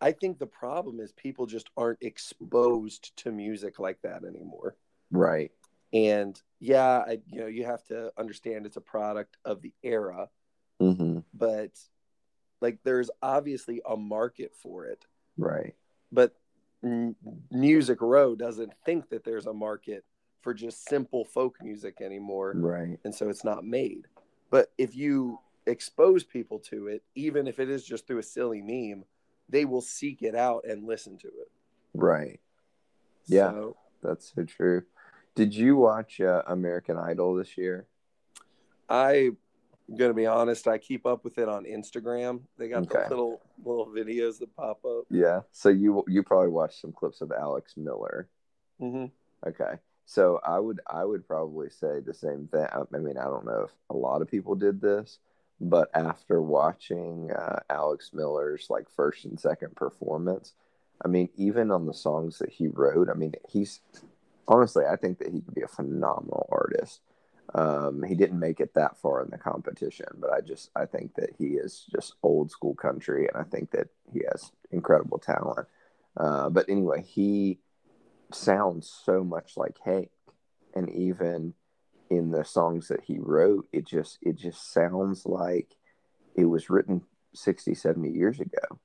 I 0.00 0.12
think 0.12 0.38
the 0.38 0.46
problem 0.46 1.00
is 1.00 1.12
people 1.12 1.46
just 1.46 1.70
aren't 1.76 2.02
exposed 2.02 3.16
to 3.18 3.32
music 3.32 3.78
like 3.78 4.00
that 4.02 4.24
anymore. 4.24 4.76
Right. 5.10 5.52
And 5.92 6.40
yeah, 6.58 7.04
I, 7.06 7.18
you 7.26 7.40
know, 7.40 7.46
you 7.46 7.64
have 7.64 7.84
to 7.84 8.12
understand 8.18 8.66
it's 8.66 8.76
a 8.76 8.82
product 8.82 9.36
of 9.44 9.62
the 9.62 9.72
era, 9.82 10.28
mm-hmm. 10.80 11.20
but 11.34 11.70
like, 12.62 12.78
there's 12.84 13.10
obviously 13.20 13.82
a 13.88 13.96
market 13.96 14.52
for 14.54 14.86
it. 14.86 15.04
Right. 15.36 15.74
But 16.10 16.34
M- 16.82 17.16
Music 17.50 18.00
Row 18.00 18.34
doesn't 18.34 18.72
think 18.86 19.10
that 19.10 19.24
there's 19.24 19.46
a 19.46 19.52
market 19.52 20.04
for 20.40 20.54
just 20.54 20.88
simple 20.88 21.24
folk 21.24 21.56
music 21.62 22.00
anymore. 22.00 22.54
Right. 22.56 22.98
And 23.04 23.14
so 23.14 23.28
it's 23.28 23.44
not 23.44 23.64
made. 23.64 24.06
But 24.50 24.72
if 24.78 24.96
you 24.96 25.38
expose 25.66 26.24
people 26.24 26.58
to 26.58 26.88
it, 26.88 27.02
even 27.14 27.46
if 27.46 27.60
it 27.60 27.68
is 27.68 27.84
just 27.84 28.06
through 28.06 28.18
a 28.18 28.22
silly 28.22 28.62
meme, 28.62 29.04
they 29.48 29.64
will 29.64 29.80
seek 29.80 30.22
it 30.22 30.34
out 30.34 30.64
and 30.68 30.86
listen 30.86 31.18
to 31.18 31.28
it. 31.28 31.50
Right. 31.94 32.40
Yeah. 33.26 33.50
So, 33.50 33.76
that's 34.02 34.32
so 34.34 34.44
true. 34.44 34.82
Did 35.34 35.54
you 35.54 35.76
watch 35.76 36.20
uh, 36.20 36.42
American 36.46 36.98
Idol 36.98 37.34
this 37.34 37.56
year? 37.56 37.86
I 38.88 39.30
I'm 39.88 39.96
gonna 39.96 40.14
be 40.14 40.26
honest, 40.26 40.68
I 40.68 40.78
keep 40.78 41.06
up 41.06 41.24
with 41.24 41.38
it 41.38 41.48
on 41.48 41.64
Instagram. 41.64 42.40
They 42.58 42.68
got 42.68 42.84
okay. 42.84 43.04
the 43.04 43.08
little 43.10 43.42
little 43.64 43.86
videos 43.86 44.38
that 44.38 44.54
pop 44.56 44.84
up. 44.84 45.04
Yeah. 45.10 45.40
So 45.52 45.68
you 45.68 46.04
you 46.08 46.22
probably 46.22 46.48
watched 46.48 46.80
some 46.80 46.92
clips 46.92 47.20
of 47.20 47.32
Alex 47.32 47.76
Miller. 47.76 48.28
Mm-hmm. 48.80 49.06
Okay. 49.48 49.78
So 50.06 50.40
I 50.44 50.58
would 50.58 50.80
I 50.86 51.04
would 51.04 51.26
probably 51.26 51.70
say 51.70 52.00
the 52.00 52.14
same 52.14 52.48
thing. 52.48 52.66
I 52.72 52.98
mean, 52.98 53.18
I 53.18 53.24
don't 53.24 53.46
know 53.46 53.62
if 53.64 53.70
a 53.90 53.96
lot 53.96 54.22
of 54.22 54.30
people 54.30 54.54
did 54.54 54.80
this, 54.80 55.18
but 55.60 55.90
after 55.94 56.42
watching 56.42 57.30
uh, 57.30 57.60
Alex 57.70 58.10
Miller's 58.12 58.66
like 58.68 58.90
first 58.90 59.24
and 59.24 59.38
second 59.38 59.76
performance, 59.76 60.54
I 61.04 61.08
mean, 61.08 61.28
even 61.36 61.70
on 61.70 61.86
the 61.86 61.94
songs 61.94 62.38
that 62.38 62.50
he 62.50 62.66
wrote, 62.66 63.08
I 63.08 63.14
mean, 63.14 63.34
he's 63.48 63.80
honestly, 64.48 64.84
I 64.84 64.96
think 64.96 65.18
that 65.18 65.32
he 65.32 65.40
could 65.40 65.54
be 65.54 65.62
a 65.62 65.68
phenomenal 65.68 66.48
artist. 66.50 67.00
Um, 67.54 68.02
he 68.02 68.14
didn't 68.14 68.38
make 68.38 68.60
it 68.60 68.74
that 68.74 68.96
far 68.98 69.22
in 69.22 69.30
the 69.30 69.38
competition, 69.38 70.06
but 70.18 70.32
I 70.32 70.40
just 70.40 70.70
I 70.74 70.86
think 70.86 71.14
that 71.16 71.30
he 71.38 71.48
is 71.48 71.84
just 71.92 72.14
old 72.22 72.50
school 72.50 72.74
country, 72.74 73.28
and 73.28 73.36
I 73.36 73.44
think 73.44 73.70
that 73.72 73.88
he 74.12 74.22
has 74.30 74.52
incredible 74.70 75.18
talent. 75.18 75.68
Uh, 76.16 76.48
but 76.48 76.68
anyway, 76.68 77.02
he 77.02 77.58
sounds 78.32 78.90
so 79.04 79.22
much 79.22 79.56
like 79.56 79.76
Hank, 79.84 80.10
and 80.74 80.88
even 80.90 81.54
in 82.08 82.30
the 82.30 82.44
songs 82.44 82.88
that 82.88 83.04
he 83.04 83.18
wrote, 83.18 83.68
it 83.72 83.86
just 83.86 84.18
it 84.22 84.36
just 84.36 84.72
sounds 84.72 85.26
like 85.26 85.76
it 86.34 86.46
was 86.46 86.70
written 86.70 87.02
60, 87.34 87.74
70 87.74 88.10
years 88.10 88.40
ago. 88.40 88.78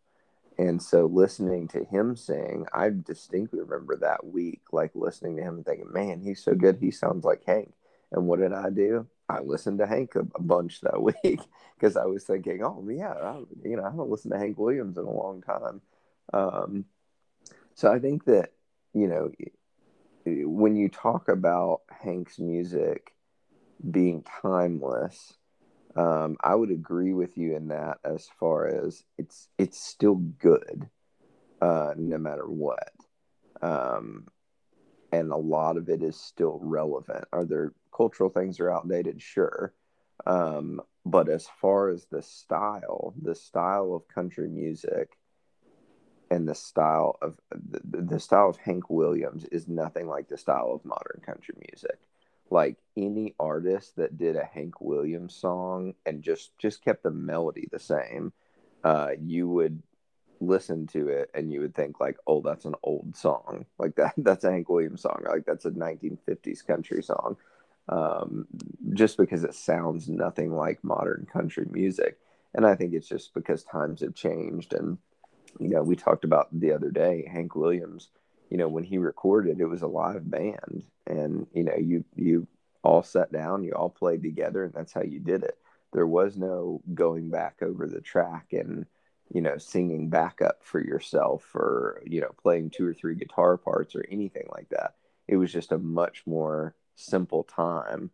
And 0.58 0.82
so 0.82 1.06
listening 1.06 1.68
to 1.70 1.84
him 1.84 2.16
sing, 2.16 2.66
I 2.74 2.90
distinctly 2.90 3.60
remember 3.60 3.96
that 3.98 4.26
week, 4.26 4.62
like 4.72 4.92
listening 4.96 5.38
to 5.38 5.44
him 5.44 5.56
and 5.56 5.66
thinking, 5.66 5.92
man, 5.94 6.22
he's 6.22 6.44
so 6.44 6.56
good. 6.56 6.78
He 6.80 6.90
sounds 6.90 7.24
like 7.24 7.44
Hank. 7.46 7.74
And 8.12 8.26
what 8.26 8.40
did 8.40 8.54
I 8.54 8.70
do? 8.70 9.08
I 9.30 9.42
listened 9.42 9.80
to 9.80 9.88
Hank 9.88 10.16
a, 10.16 10.22
a 10.36 10.42
bunch 10.42 10.82
that 10.82 11.02
week 11.24 11.42
because 11.76 11.98
I 11.98 12.06
was 12.06 12.24
thinking, 12.24 12.64
oh, 12.64 12.86
yeah, 12.90 13.12
I, 13.12 13.40
you 13.64 13.76
know, 13.78 13.84
I 13.84 13.92
haven't 13.92 14.10
listened 14.10 14.34
to 14.34 14.40
Hank 14.40 14.58
Williams 14.58 14.98
in 14.98 15.04
a 15.04 15.12
long 15.12 15.42
time. 15.42 15.82
Um, 16.34 16.86
so 17.76 17.92
I 17.92 18.00
think 18.00 18.26
that, 18.26 18.52
you 18.94 19.08
know, 19.08 19.32
when 20.26 20.76
you 20.76 20.90
talk 20.90 21.30
about 21.30 21.82
Hank's 21.90 22.40
music 22.40 23.14
being 23.90 24.24
timeless, 24.42 25.34
um, 25.96 26.38
I 26.42 26.56
would 26.56 26.72
agree 26.72 27.14
with 27.14 27.38
you 27.38 27.56
in 27.56 27.70
that 27.70 27.98
as 28.04 28.28
far 28.40 28.68
as 28.68 29.04
it's 29.18 29.48
it's 29.58 29.82
still 29.82 30.16
good, 30.16 30.90
uh, 31.62 31.94
no 31.98 32.18
matter 32.18 32.48
what, 32.48 32.94
um, 33.62 34.28
and 35.12 35.32
a 35.32 35.38
lot 35.38 35.78
of 35.78 35.90
it 35.90 36.04
is 36.04 36.20
still 36.20 36.60
relevant. 36.62 37.26
Are 37.34 37.46
there 37.46 37.74
cultural 37.98 38.30
things 38.30 38.60
are 38.60 38.72
outdated? 38.72 39.22
Sure, 39.22 39.74
um, 40.26 40.82
but 41.06 41.30
as 41.30 41.48
far 41.60 41.90
as 41.90 42.06
the 42.06 42.22
style, 42.22 43.14
the 43.22 43.36
style 43.36 43.94
of 43.96 44.08
country 44.08 44.48
music, 44.48 45.18
and 46.30 46.48
the 46.48 46.56
style 46.56 47.18
of 47.22 47.38
the, 47.52 48.02
the 48.02 48.20
style 48.20 48.50
of 48.50 48.58
Hank 48.58 48.90
Williams 48.90 49.46
is 49.46 49.68
nothing 49.68 50.08
like 50.08 50.28
the 50.28 50.38
style 50.38 50.72
of 50.74 50.86
modern 50.86 51.22
country 51.26 51.56
music 51.70 52.00
like 52.50 52.78
any 52.96 53.36
artist 53.40 53.96
that 53.98 54.18
did 54.18 54.36
a 54.36 54.46
Hank 54.46 54.80
Williams 54.82 55.36
song 55.36 55.94
and 56.06 56.24
just 56.24 56.58
just 56.58 56.84
kept 56.84 57.04
the 57.04 57.12
melody 57.12 57.68
the 57.72 57.80
same, 57.80 58.34
uh, 58.84 59.12
you 59.20 59.48
would 59.50 59.82
listen 60.40 60.86
to 60.88 61.08
it 61.08 61.30
and 61.34 61.52
you 61.52 61.62
would 61.62 61.76
think 61.76 62.00
like, 62.00 62.18
oh, 62.28 62.42
that's 62.42 62.66
an 62.66 62.76
old 62.84 63.16
song. 63.16 63.66
Like 63.78 63.96
that 63.96 64.14
that's 64.18 64.44
a 64.44 64.52
Hank 64.52 64.70
Williams 64.70 65.02
song. 65.02 65.24
Like 65.28 65.46
that's 65.46 65.66
a 65.66 65.72
1950s 65.72 66.66
country 66.66 67.04
song. 67.04 67.38
Um, 67.90 68.48
just 68.94 69.18
because 69.18 69.44
it 69.44 69.54
sounds 69.54 70.10
nothing 70.10 70.54
like 70.54 70.84
modern 70.84 71.28
country 71.32 71.66
music. 71.72 72.18
And 72.54 72.66
I 72.66 72.76
think 72.76 72.94
it's 72.94 73.08
just 73.08 73.34
because 73.34 73.64
times 73.64 74.02
have 74.02 74.14
changed. 74.14 74.74
And, 74.74 74.98
you 75.60 75.70
know, 75.70 75.84
we 75.84 75.96
talked 75.96 76.26
about 76.26 76.48
the 76.52 76.74
other 76.74 76.90
day, 76.90 77.26
Hank 77.32 77.56
Williams 77.56 78.10
you 78.50 78.58
know 78.58 78.68
when 78.68 78.84
he 78.84 78.98
recorded 78.98 79.60
it 79.60 79.66
was 79.66 79.82
a 79.82 79.88
live 79.88 80.30
band 80.30 80.84
and 81.06 81.48
you 81.54 81.64
know 81.64 81.76
you 81.76 82.04
you 82.16 82.48
all 82.84 83.04
sat 83.04 83.32
down 83.32 83.64
you 83.64 83.72
all 83.74 83.90
played 83.90 84.24
together 84.24 84.64
and 84.64 84.74
that's 84.74 84.94
how 84.94 85.02
you 85.02 85.20
did 85.20 85.44
it 85.44 85.58
there 85.94 86.08
was 86.08 86.38
no 86.38 86.82
going 86.94 87.30
back 87.30 87.58
over 87.62 87.88
the 87.88 88.02
track 88.02 88.48
and 88.52 88.86
you 89.34 89.42
know 89.42 89.58
singing 89.58 90.10
backup 90.10 90.64
for 90.64 90.80
yourself 90.80 91.54
or 91.54 92.02
you 92.06 92.22
know 92.22 92.32
playing 92.42 92.70
two 92.70 92.88
or 92.88 92.94
three 92.94 93.16
guitar 93.16 93.58
parts 93.58 93.96
or 93.96 94.06
anything 94.10 94.48
like 94.52 94.70
that 94.70 94.96
it 95.28 95.36
was 95.36 95.52
just 95.52 95.72
a 95.72 95.78
much 95.78 96.24
more 96.26 96.76
simple 96.98 97.44
time 97.44 98.12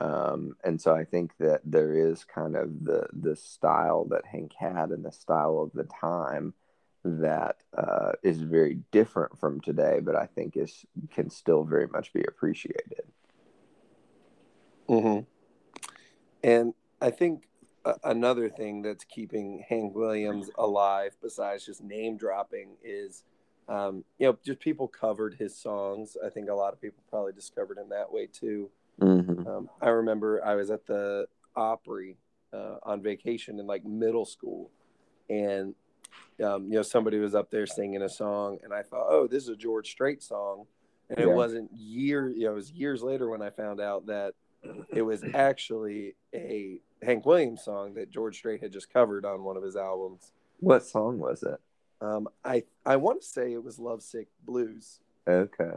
um, 0.00 0.54
and 0.64 0.80
so 0.80 0.94
i 0.94 1.04
think 1.04 1.32
that 1.38 1.60
there 1.64 1.94
is 1.94 2.24
kind 2.24 2.56
of 2.56 2.84
the 2.84 3.06
the 3.12 3.34
style 3.34 4.04
that 4.04 4.24
hank 4.24 4.52
had 4.56 4.90
and 4.90 5.04
the 5.04 5.12
style 5.12 5.58
of 5.58 5.72
the 5.72 5.88
time 6.00 6.54
that 7.04 7.62
uh, 7.76 8.12
is 8.22 8.40
very 8.40 8.80
different 8.90 9.38
from 9.38 9.60
today, 9.60 10.00
but 10.02 10.16
I 10.16 10.26
think 10.26 10.56
is 10.56 10.84
can 11.10 11.30
still 11.30 11.64
very 11.64 11.86
much 11.86 12.12
be 12.12 12.22
appreciated. 12.26 13.04
Mm-hmm. 14.88 15.20
And 16.42 16.74
I 17.00 17.10
think 17.10 17.48
another 18.04 18.48
thing 18.48 18.82
that's 18.82 19.04
keeping 19.04 19.64
Hank 19.68 19.94
Williams 19.94 20.50
alive, 20.58 21.16
besides 21.22 21.66
just 21.66 21.82
name 21.82 22.16
dropping, 22.16 22.76
is 22.82 23.24
um, 23.68 24.04
you 24.18 24.26
know 24.26 24.38
just 24.44 24.60
people 24.60 24.88
covered 24.88 25.34
his 25.34 25.56
songs. 25.56 26.16
I 26.24 26.30
think 26.30 26.48
a 26.48 26.54
lot 26.54 26.72
of 26.72 26.80
people 26.80 27.02
probably 27.10 27.32
discovered 27.32 27.78
him 27.78 27.88
that 27.90 28.12
way 28.12 28.26
too. 28.26 28.70
Mm-hmm. 29.00 29.46
Um, 29.46 29.70
I 29.80 29.90
remember 29.90 30.44
I 30.44 30.54
was 30.54 30.70
at 30.70 30.86
the 30.86 31.26
Opry 31.54 32.16
uh, 32.52 32.76
on 32.82 33.02
vacation 33.02 33.58
in 33.58 33.66
like 33.66 33.84
middle 33.84 34.24
school, 34.24 34.70
and 35.28 35.74
um, 36.42 36.64
you 36.64 36.74
know, 36.74 36.82
somebody 36.82 37.18
was 37.18 37.34
up 37.34 37.50
there 37.50 37.66
singing 37.66 38.02
a 38.02 38.08
song, 38.08 38.58
and 38.62 38.72
I 38.72 38.82
thought, 38.82 39.06
oh, 39.08 39.26
this 39.26 39.44
is 39.44 39.48
a 39.50 39.56
George 39.56 39.90
Strait 39.90 40.22
song, 40.22 40.66
and 41.10 41.18
yeah. 41.18 41.24
it 41.24 41.30
wasn't 41.30 41.70
years. 41.72 42.36
You 42.36 42.44
know, 42.44 42.52
it 42.52 42.56
was 42.56 42.70
years 42.70 43.02
later 43.02 43.28
when 43.28 43.42
I 43.42 43.50
found 43.50 43.80
out 43.80 44.06
that 44.06 44.34
it 44.94 45.02
was 45.02 45.22
actually 45.34 46.14
a 46.34 46.80
Hank 47.02 47.26
Williams 47.26 47.64
song 47.64 47.94
that 47.94 48.10
George 48.10 48.36
Strait 48.36 48.62
had 48.62 48.72
just 48.72 48.92
covered 48.92 49.24
on 49.24 49.44
one 49.44 49.56
of 49.56 49.62
his 49.62 49.76
albums. 49.76 50.32
What 50.60 50.84
song 50.84 51.18
was 51.18 51.42
it? 51.42 51.60
Um, 52.00 52.28
I 52.44 52.64
I 52.86 52.96
want 52.96 53.22
to 53.22 53.26
say 53.26 53.52
it 53.52 53.62
was 53.62 53.78
"Lovesick 53.78 54.28
Blues." 54.44 55.00
Okay, 55.26 55.72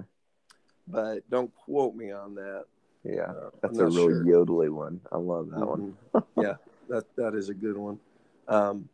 but 0.87 1.29
don't 1.29 1.53
quote 1.55 1.95
me 1.95 2.11
on 2.11 2.35
that. 2.35 2.65
Yeah, 3.03 3.23
uh, 3.23 3.49
that's 3.61 3.79
a 3.79 3.85
real 3.85 4.07
sure. 4.07 4.25
yodely 4.25 4.69
one. 4.69 5.01
I 5.11 5.17
love 5.17 5.49
that 5.49 5.59
mm-hmm. 5.59 5.93
one. 6.13 6.23
yeah, 6.37 6.55
that 6.89 7.05
that 7.15 7.33
is 7.33 7.49
a 7.49 7.53
good 7.53 7.77
one. 7.77 7.99
Um, 8.47 8.89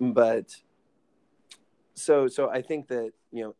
but 0.00 0.56
so 1.94 2.28
so 2.28 2.48
I 2.50 2.62
think 2.62 2.88
that 2.88 3.12
you 3.32 3.44
know 3.44 3.54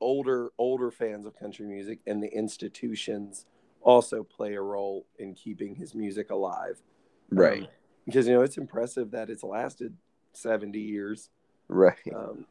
older 0.00 0.50
older 0.58 0.90
fans 0.90 1.26
of 1.26 1.38
country 1.38 1.66
music 1.66 2.00
and 2.06 2.22
the 2.22 2.32
institutions 2.32 3.46
also 3.82 4.22
play 4.22 4.54
a 4.54 4.60
role 4.60 5.06
in 5.18 5.34
keeping 5.34 5.74
his 5.74 5.94
music 5.94 6.30
alive. 6.30 6.80
Right. 7.30 7.62
Um, 7.62 7.68
because 8.06 8.26
you 8.26 8.34
know 8.34 8.42
it's 8.42 8.58
impressive 8.58 9.10
that 9.12 9.30
it's 9.30 9.42
lasted 9.42 9.96
70 10.32 10.78
years. 10.78 11.30
Right. 11.68 11.96
Um, 12.14 12.46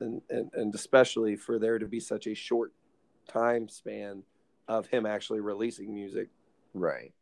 and, 0.00 0.22
and 0.30 0.50
and 0.54 0.74
especially 0.74 1.36
for 1.36 1.58
there 1.58 1.78
to 1.78 1.86
be 1.86 2.00
such 2.00 2.26
a 2.26 2.34
short 2.34 2.72
time 3.28 3.68
span 3.68 4.22
of 4.68 4.86
him 4.86 5.06
actually 5.06 5.40
releasing 5.40 5.94
music. 5.94 6.28
Right. 6.72 7.12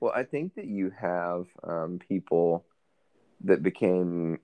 Well, 0.00 0.12
I 0.14 0.24
think 0.24 0.54
that 0.56 0.66
you 0.66 0.92
have 0.98 1.46
um, 1.62 2.00
people 2.06 2.64
that 3.44 3.62
became 3.62 4.40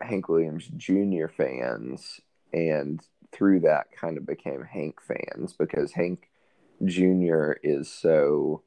Hank 0.00 0.28
Williams 0.28 0.68
Jr. 0.76 1.26
fans, 1.28 2.20
and 2.52 3.00
through 3.32 3.60
that 3.60 3.92
kind 3.92 4.16
of 4.16 4.26
became 4.26 4.62
Hank 4.64 5.00
fans 5.00 5.52
because 5.52 5.92
Hank 5.92 6.30
Jr. 6.84 7.52
is 7.62 7.90
so 7.90 8.62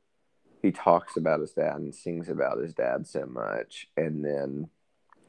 he 0.61 0.71
talks 0.71 1.17
about 1.17 1.41
his 1.41 1.51
dad 1.51 1.75
and 1.75 1.93
sings 1.93 2.29
about 2.29 2.59
his 2.59 2.73
dad 2.73 3.05
so 3.05 3.25
much, 3.25 3.87
and 3.97 4.23
then 4.23 4.69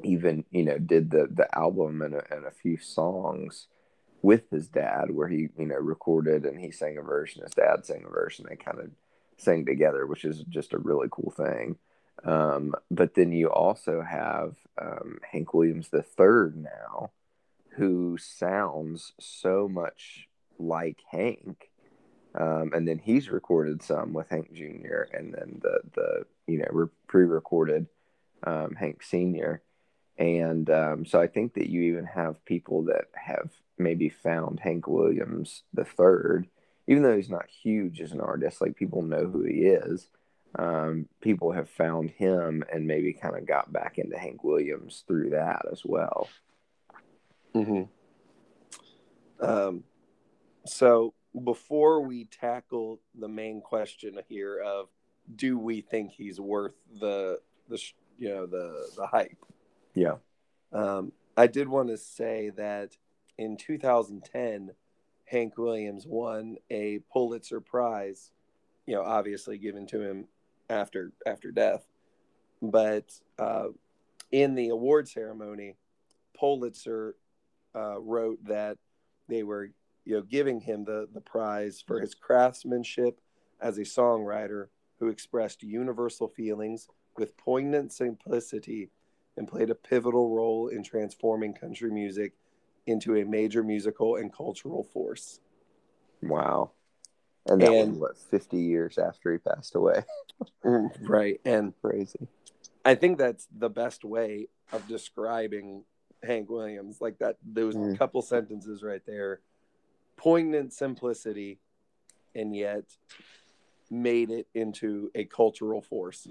even 0.05 0.45
you 0.51 0.65
know 0.65 0.79
did 0.79 1.11
the 1.11 1.29
the 1.31 1.49
album 1.57 2.03
and 2.03 2.15
a, 2.15 2.23
and 2.35 2.45
a 2.47 2.51
few 2.51 2.77
songs 2.77 3.67
with 4.23 4.49
his 4.51 4.69
dad 4.69 5.11
where 5.11 5.29
he 5.29 5.49
you 5.59 5.67
know 5.67 5.77
recorded 5.77 6.45
and 6.45 6.61
he 6.61 6.71
sang 6.71 6.99
a 6.99 7.03
version 7.03 7.43
his 7.43 7.53
dad 7.53 7.85
sang 7.85 8.05
a 8.07 8.11
version 8.11 8.47
they 8.49 8.57
kind 8.57 8.79
of 8.79 8.91
sang 9.37 9.67
together 9.67 10.07
which 10.07 10.25
is 10.25 10.41
just 10.49 10.73
a 10.73 10.79
really 10.79 11.09
cool 11.11 11.33
thing 11.37 11.77
um, 12.25 12.75
but 12.91 13.15
then 13.15 13.33
you 13.33 13.49
also 13.51 14.03
have 14.03 14.55
um, 14.81 15.19
Hank 15.31 15.53
Williams 15.53 15.89
the 15.89 16.03
third 16.03 16.57
now, 16.57 17.11
who 17.77 18.17
sounds 18.19 19.13
so 19.19 19.69
much 19.69 20.29
like 20.59 21.01
Hank. 21.11 21.71
Um, 22.35 22.73
and 22.75 22.87
then 22.89 22.99
he's 22.99 23.31
recorded 23.31 23.83
some 23.83 24.13
with 24.13 24.29
Hank 24.29 24.53
Jr. 24.53 25.03
and 25.13 25.33
then 25.33 25.61
the 25.63 25.81
the 25.95 26.27
you 26.49 26.59
know 26.59 26.91
pre-recorded 27.07 27.87
um, 28.43 28.75
Hank 28.75 29.03
Sr. 29.03 29.63
And 30.19 30.71
um, 30.71 31.05
so 31.07 31.21
I 31.21 31.27
think 31.27 31.55
that 31.55 31.69
you 31.69 31.83
even 31.83 32.05
have 32.07 32.45
people 32.45 32.83
that 32.85 33.07
have 33.15 33.51
maybe 33.79 34.09
found 34.09 34.61
Hank 34.61 34.87
Williams 34.87 35.65
the 35.73 35.85
third, 35.85 36.47
even 36.87 37.03
though 37.03 37.17
he's 37.17 37.31
not 37.31 37.51
huge 37.51 38.01
as 38.01 38.13
an 38.13 38.21
artist. 38.21 38.61
Like 38.61 38.77
people 38.77 39.03
know 39.03 39.27
who 39.27 39.43
he 39.43 39.63
is, 39.67 40.09
um, 40.57 41.09
people 41.21 41.53
have 41.53 41.69
found 41.69 42.11
him 42.11 42.63
and 42.73 42.87
maybe 42.87 43.13
kind 43.13 43.37
of 43.37 43.47
got 43.47 43.73
back 43.73 43.99
into 43.99 44.17
Hank 44.17 44.45
Williams 44.45 45.05
through 45.07 45.31
that 45.31 45.67
as 45.71 45.83
well. 45.85 46.29
hmm 47.53 47.83
Um, 49.41 49.85
so 50.65 51.15
before 51.43 52.01
we 52.01 52.27
tackle 52.27 53.01
the 53.19 53.29
main 53.29 53.61
question 53.61 54.19
here 54.29 54.61
of 54.61 54.89
do 55.35 55.59
we 55.59 55.81
think 55.81 56.13
he's 56.13 56.41
worth 56.41 56.75
the 57.01 57.41
the 57.69 57.83
you 58.19 58.29
know 58.29 58.47
the 58.47 58.87
the 58.97 59.07
hype? 59.07 59.37
Yeah. 59.95 60.17
Um, 60.73 61.13
I 61.37 61.47
did 61.47 61.69
want 61.69 61.89
to 61.89 61.97
say 61.97 62.51
that 62.57 62.97
in 63.39 63.57
2010, 63.57 64.73
Hank 65.25 65.57
Williams 65.57 66.07
won 66.07 66.57
a 66.71 67.01
Pulitzer 67.13 67.61
Prize, 67.61 68.31
you 68.87 68.95
know, 68.95 69.03
obviously 69.03 69.59
given 69.59 69.87
to 69.89 70.01
him 70.01 70.27
after 70.69 71.13
after 71.27 71.51
death. 71.51 71.87
But 72.61 73.13
uh, 73.39 73.69
in 74.31 74.55
the 74.55 74.69
award 74.69 75.09
ceremony, 75.09 75.77
Pulitzer 76.39 77.17
uh, 77.75 78.01
wrote 78.01 78.45
that 78.45 78.79
they 79.29 79.43
were, 79.43 79.71
you 80.05 80.17
know, 80.17 80.23
giving 80.23 80.61
him 80.61 80.85
the 80.85 81.09
the 81.13 81.21
prize 81.21 81.83
for 81.85 82.01
his 82.01 82.15
craftsmanship 82.15 83.21
as 83.61 83.79
a 83.79 83.83
songwriter 83.83 84.69
who 84.99 85.09
expressed 85.09 85.63
universal 85.63 86.29
feelings 86.29 86.89
with 87.17 87.37
poignant 87.37 87.93
simplicity 87.93 88.91
and 89.37 89.49
played 89.49 89.71
a 89.71 89.75
pivotal 89.75 90.35
role 90.35 90.69
in 90.69 90.83
transforming 90.83 91.55
country 91.55 91.91
music 91.91 92.33
into 92.87 93.17
a 93.17 93.25
major 93.25 93.63
musical 93.63 94.17
and 94.17 94.33
cultural 94.33 94.85
force. 94.85 95.41
Wow. 96.23 96.71
And 97.47 97.61
that 97.61 97.73
And- 97.73 97.93
was 97.93 97.99
what, 98.01 98.19
50 98.19 98.59
years 98.59 98.99
after 98.99 99.33
he 99.33 99.39
passed 99.39 99.75
away. 99.75 100.03
right. 100.63 101.41
And 101.45 101.75
Crazy. 101.83 102.29
I 102.85 102.95
think 102.95 103.19
that's 103.19 103.49
the 103.57 103.71
best 103.71 104.05
way 104.05 104.49
of 104.73 104.87
describing 104.89 105.85
Hank 106.23 106.49
Williams. 106.51 107.01
Like 107.01 107.19
that, 107.19 107.37
those 107.45 107.75
Mm. 107.75 107.99
couple 107.99 108.23
sentences 108.23 108.83
right 108.83 109.05
there. 109.07 109.41
Poignant 110.17 110.73
simplicity, 110.73 111.59
and 112.35 112.55
yet 112.55 112.85
made 113.91 114.31
it 114.31 114.47
into 114.55 115.11
a 115.15 115.25
cultural 115.25 115.81
force. 115.83 116.27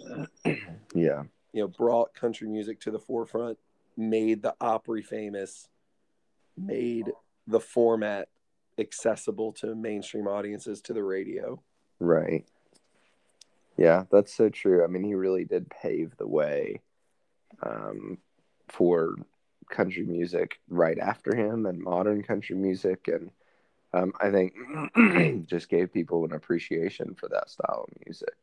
Yeah. 0.96 1.24
You 1.54 1.62
know, 1.62 1.68
brought 1.68 2.14
country 2.14 2.48
music 2.48 2.80
to 2.82 2.92
the 2.92 3.00
forefront, 3.00 3.58
made 3.96 4.42
the 4.42 4.56
Opry 4.60 5.02
famous, 5.02 5.68
made 6.58 7.12
the 7.48 7.60
format 7.60 8.28
accessible 8.78 9.54
to 9.54 9.76
mainstream 9.76 10.28
audiences 10.28 10.82
to 10.82 10.94
the 10.94 11.04
radio. 11.04 11.62
Right. 12.00 12.46
Yeah, 13.78 14.04
that's 14.12 14.34
so 14.34 14.50
true. 14.50 14.84
I 14.84 14.88
mean, 14.88 15.04
he 15.04 15.16
really 15.16 15.46
did 15.46 15.70
pave 15.70 16.16
the 16.18 16.28
way 16.28 16.82
um, 17.62 18.18
for 18.70 19.16
country 19.70 20.06
music 20.06 20.60
right 20.70 21.00
after 21.00 21.36
him 21.36 21.66
and 21.66 21.80
modern 21.80 22.22
country 22.24 22.56
music. 22.56 23.08
And 23.08 23.32
um, 23.94 24.14
I 24.20 24.30
think 24.30 24.54
just 25.48 25.70
gave 25.70 25.94
people 25.94 26.26
an 26.26 26.34
appreciation 26.34 27.16
for 27.16 27.28
that 27.30 27.50
style 27.50 27.88
of 27.88 28.06
music. 28.06 28.36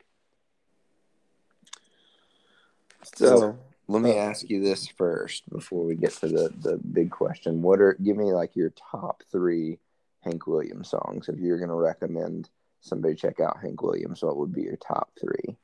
So 3.02 3.58
let 3.88 4.02
me 4.02 4.16
ask 4.16 4.48
you 4.48 4.62
this 4.62 4.86
first 4.86 5.48
before 5.50 5.84
we 5.84 5.96
get 5.96 6.12
to 6.14 6.28
the, 6.28 6.52
the 6.60 6.78
big 6.78 7.10
question. 7.10 7.62
What 7.62 7.80
are, 7.80 7.96
give 8.02 8.16
me 8.16 8.32
like 8.32 8.54
your 8.54 8.72
top 8.90 9.22
three 9.30 9.78
Hank 10.20 10.46
Williams 10.46 10.90
songs. 10.90 11.28
If 11.28 11.38
you're 11.38 11.58
going 11.58 11.70
to 11.70 11.74
recommend 11.74 12.50
somebody 12.80 13.14
check 13.14 13.40
out 13.40 13.60
Hank 13.62 13.82
Williams, 13.82 14.22
what 14.22 14.36
would 14.36 14.54
be 14.54 14.62
your 14.62 14.76
top 14.76 15.10
three? 15.20 15.56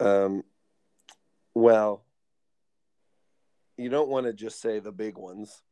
Um, 0.00 0.42
well, 1.54 2.04
you 3.76 3.88
don't 3.88 4.08
want 4.08 4.26
to 4.26 4.32
just 4.32 4.60
say 4.60 4.80
the 4.80 4.92
big 4.92 5.16
ones. 5.16 5.62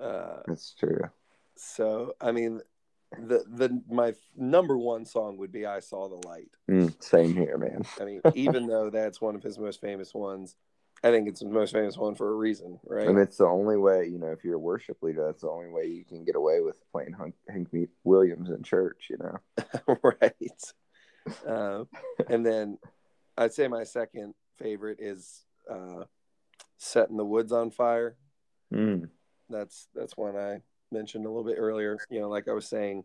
Uh, 0.00 0.40
That's 0.46 0.74
true. 0.78 1.10
so 1.56 2.14
I 2.20 2.32
mean, 2.32 2.60
the 3.12 3.44
the 3.48 3.82
my 3.88 4.14
number 4.36 4.76
one 4.76 5.04
song 5.04 5.36
would 5.38 5.52
be 5.52 5.66
"I 5.66 5.80
Saw 5.80 6.08
the 6.08 6.26
Light." 6.28 6.50
Mm, 6.70 7.02
same 7.02 7.34
here, 7.34 7.56
man. 7.58 7.84
I 8.00 8.04
mean, 8.04 8.20
even 8.34 8.66
though 8.68 8.90
that's 8.90 9.20
one 9.20 9.34
of 9.34 9.42
his 9.42 9.58
most 9.58 9.80
famous 9.80 10.14
ones, 10.14 10.56
I 11.04 11.10
think 11.10 11.28
it's 11.28 11.40
the 11.40 11.48
most 11.48 11.72
famous 11.72 11.96
one 11.96 12.14
for 12.14 12.30
a 12.30 12.34
reason, 12.34 12.80
right? 12.86 13.06
And 13.06 13.18
it's 13.18 13.36
the 13.36 13.46
only 13.46 13.76
way, 13.76 14.06
you 14.06 14.18
know, 14.18 14.32
if 14.32 14.44
you're 14.44 14.56
a 14.56 14.58
worship 14.58 15.02
leader, 15.02 15.24
that's 15.26 15.42
the 15.42 15.48
only 15.48 15.68
way 15.68 15.86
you 15.86 16.04
can 16.04 16.24
get 16.24 16.36
away 16.36 16.60
with 16.60 16.76
playing 16.90 17.14
Hank, 17.18 17.34
Hank 17.48 17.68
Williams 18.04 18.50
in 18.50 18.62
church, 18.62 19.08
you 19.10 19.18
know? 19.18 19.96
right. 20.02 20.72
Uh, 21.46 21.84
and 22.28 22.44
then 22.44 22.78
I'd 23.36 23.52
say 23.52 23.68
my 23.68 23.84
second 23.84 24.34
favorite 24.58 24.98
is 25.00 25.44
uh, 25.70 26.04
"Setting 26.78 27.16
the 27.16 27.24
Woods 27.24 27.52
on 27.52 27.70
Fire." 27.70 28.16
Mm, 28.72 29.10
that's 29.50 29.88
that's 29.94 30.16
one 30.16 30.36
I 30.36 30.62
mentioned 30.96 31.26
a 31.26 31.28
little 31.28 31.44
bit 31.44 31.58
earlier. 31.58 31.98
You 32.10 32.20
know, 32.20 32.28
like 32.28 32.48
I 32.48 32.52
was 32.52 32.66
saying, 32.66 33.04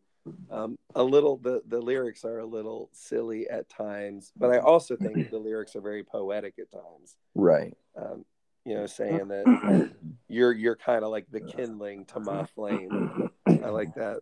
um, 0.49 0.77
a 0.95 1.03
little 1.03 1.37
the 1.37 1.61
the 1.67 1.79
lyrics 1.79 2.23
are 2.25 2.39
a 2.39 2.45
little 2.45 2.89
silly 2.93 3.49
at 3.49 3.69
times, 3.69 4.31
but 4.37 4.51
I 4.51 4.59
also 4.59 4.95
think 4.95 5.29
the 5.29 5.37
lyrics 5.37 5.75
are 5.75 5.81
very 5.81 6.03
poetic 6.03 6.55
at 6.59 6.71
times. 6.71 7.17
right. 7.35 7.75
Um, 7.95 8.25
you 8.63 8.75
know, 8.75 8.85
saying 8.85 9.27
that 9.29 9.91
you're 10.27 10.53
you're 10.53 10.75
kind 10.75 11.03
of 11.03 11.11
like 11.11 11.25
the 11.31 11.41
kindling 11.41 12.05
to 12.05 12.19
my 12.19 12.45
flame. 12.45 13.09
I 13.47 13.69
like 13.69 13.95
that. 13.95 14.21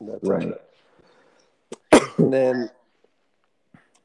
That's 0.00 0.28
Right. 0.28 0.54
And 2.18 2.32
then, 2.32 2.70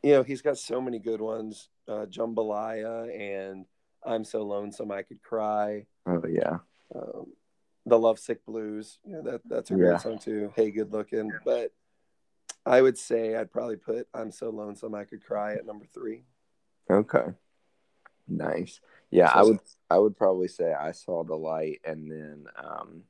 you 0.02 0.14
know, 0.14 0.24
he's 0.24 0.42
got 0.42 0.58
so 0.58 0.82
many 0.82 1.00
good 1.00 1.22
ones. 1.22 1.70
Uh, 1.88 2.06
Jambalaya 2.08 3.14
and 3.16 3.66
I'm 4.04 4.24
so 4.24 4.42
lonesome 4.42 4.92
I 4.92 5.04
could 5.04 5.22
cry 5.22 5.86
Oh, 6.08 6.24
yeah. 6.28 6.58
um, 6.96 7.28
the 7.86 7.98
Lovesick 8.00 8.46
Blues. 8.46 9.00
You 9.06 9.14
know 9.14 9.22
that 9.24 9.42
that's 9.46 9.72
a 9.72 9.76
great 9.76 9.90
Yeah. 9.92 9.98
song 9.98 10.20
too. 10.20 10.52
Hey, 10.56 10.72
good 10.72 10.92
looking. 10.92 11.32
But 11.44 11.72
I 12.66 12.82
would 12.82 12.98
say 12.98 13.36
I'd 13.36 13.52
probably 13.52 13.78
put 13.78 14.08
"I'm 14.14 14.32
So 14.32 14.50
Lonesome 14.50 14.96
I 14.96 15.04
Could 15.06 15.24
Cry" 15.24 15.54
at 15.54 15.66
number 15.66 15.86
three. 15.94 16.24
Okay. 16.90 17.28
Nice. 18.28 18.80
Yeah, 19.12 19.32
So- 19.32 19.40
I 19.40 19.44
would 19.44 19.60
I 19.92 19.98
would 20.00 20.18
probably 20.18 20.48
say 20.48 20.74
I 20.74 20.92
saw 20.92 21.24
the 21.24 21.36
light 21.38 21.82
and 21.86 22.12
then 22.12 22.48
um 22.58 23.04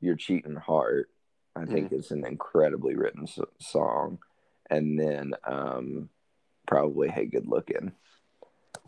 Your 0.00 0.14
Cheating 0.16 0.56
Heart. 0.56 1.10
I 1.56 1.64
think 1.66 1.86
Mm-hmm. 1.86 1.94
it's 1.96 2.10
an 2.12 2.24
incredibly 2.24 2.94
written 2.94 3.24
s- 3.24 3.38
song. 3.58 4.18
And 4.70 4.98
then 4.98 5.34
um 5.44 6.08
probably 6.66 7.08
Hey 7.08 7.26
Good 7.26 7.46
Looking. 7.46 7.92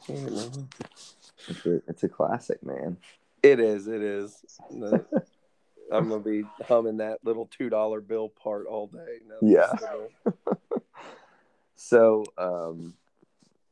It's 0.08 1.66
a, 1.66 1.82
it's 1.88 2.02
a 2.04 2.08
classic, 2.08 2.62
man. 2.62 2.96
It 3.44 3.60
is. 3.60 3.86
It 3.88 4.00
is. 4.00 4.42
I'm 5.92 6.08
gonna 6.08 6.20
be 6.20 6.44
humming 6.66 6.96
that 6.96 7.18
little 7.24 7.46
two 7.46 7.68
dollar 7.68 8.00
bill 8.00 8.30
part 8.30 8.66
all 8.66 8.86
day. 8.86 9.18
That 9.28 9.38
Yeah. 9.46 9.68
it's 9.72 9.82
still 9.82 10.08
there. 10.22 10.80
So, 11.76 12.24
um, 12.38 12.94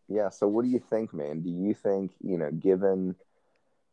yeah. 0.08 0.28
So, 0.28 0.46
what 0.46 0.64
do 0.64 0.70
you 0.70 0.78
think, 0.78 1.14
man? 1.14 1.40
Do 1.40 1.48
you 1.48 1.72
think 1.72 2.12
you 2.20 2.36
know, 2.36 2.50
given 2.50 3.14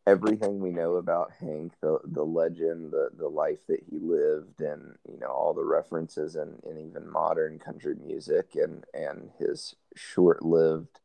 everything 0.05 0.59
we 0.59 0.71
know 0.71 0.95
about 0.95 1.31
Hank, 1.39 1.73
the 1.81 1.99
the 2.03 2.25
legend, 2.25 2.91
the 2.91 3.11
the 3.17 3.29
life 3.29 3.65
that 3.67 3.81
he 3.89 3.99
lived, 3.99 4.59
and 4.59 4.97
you 5.09 5.17
know 5.17 5.29
all 5.29 5.53
the 5.53 5.63
references 5.63 6.35
and 6.35 6.61
and 6.65 6.77
even 6.77 7.09
modern 7.09 7.57
country 7.57 7.95
music, 7.95 8.55
and 8.55 8.85
and 8.93 9.29
his 9.39 9.75
short 9.95 10.43
lived 10.43 10.99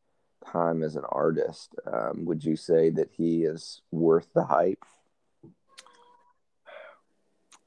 time 0.45 0.83
as 0.83 0.95
an 0.95 1.05
artist, 1.09 1.75
um, 1.91 2.25
would 2.25 2.43
you 2.43 2.55
say 2.55 2.89
that 2.91 3.09
he 3.11 3.43
is 3.43 3.81
worth 3.91 4.27
the 4.33 4.45
hype? 4.45 4.83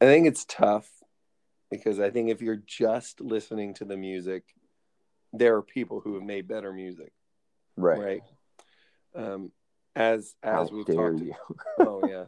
I 0.00 0.04
think 0.04 0.26
it's 0.26 0.44
tough 0.44 0.88
because 1.70 1.98
I 1.98 2.10
think 2.10 2.30
if 2.30 2.40
you're 2.40 2.62
just 2.64 3.20
listening 3.20 3.74
to 3.74 3.84
the 3.84 3.96
music, 3.96 4.44
there 5.32 5.56
are 5.56 5.62
people 5.62 6.00
who 6.00 6.14
have 6.14 6.22
made 6.22 6.48
better 6.48 6.72
music, 6.72 7.12
Right. 7.76 7.98
right? 7.98 8.22
Um, 9.14 9.52
as 9.96 10.36
How 10.42 10.62
as 10.62 10.70
we've 10.70 10.86
dare 10.86 11.12
talked 11.12 11.24
you? 11.24 11.34
Oh 11.80 12.02
yeah. 12.06 12.26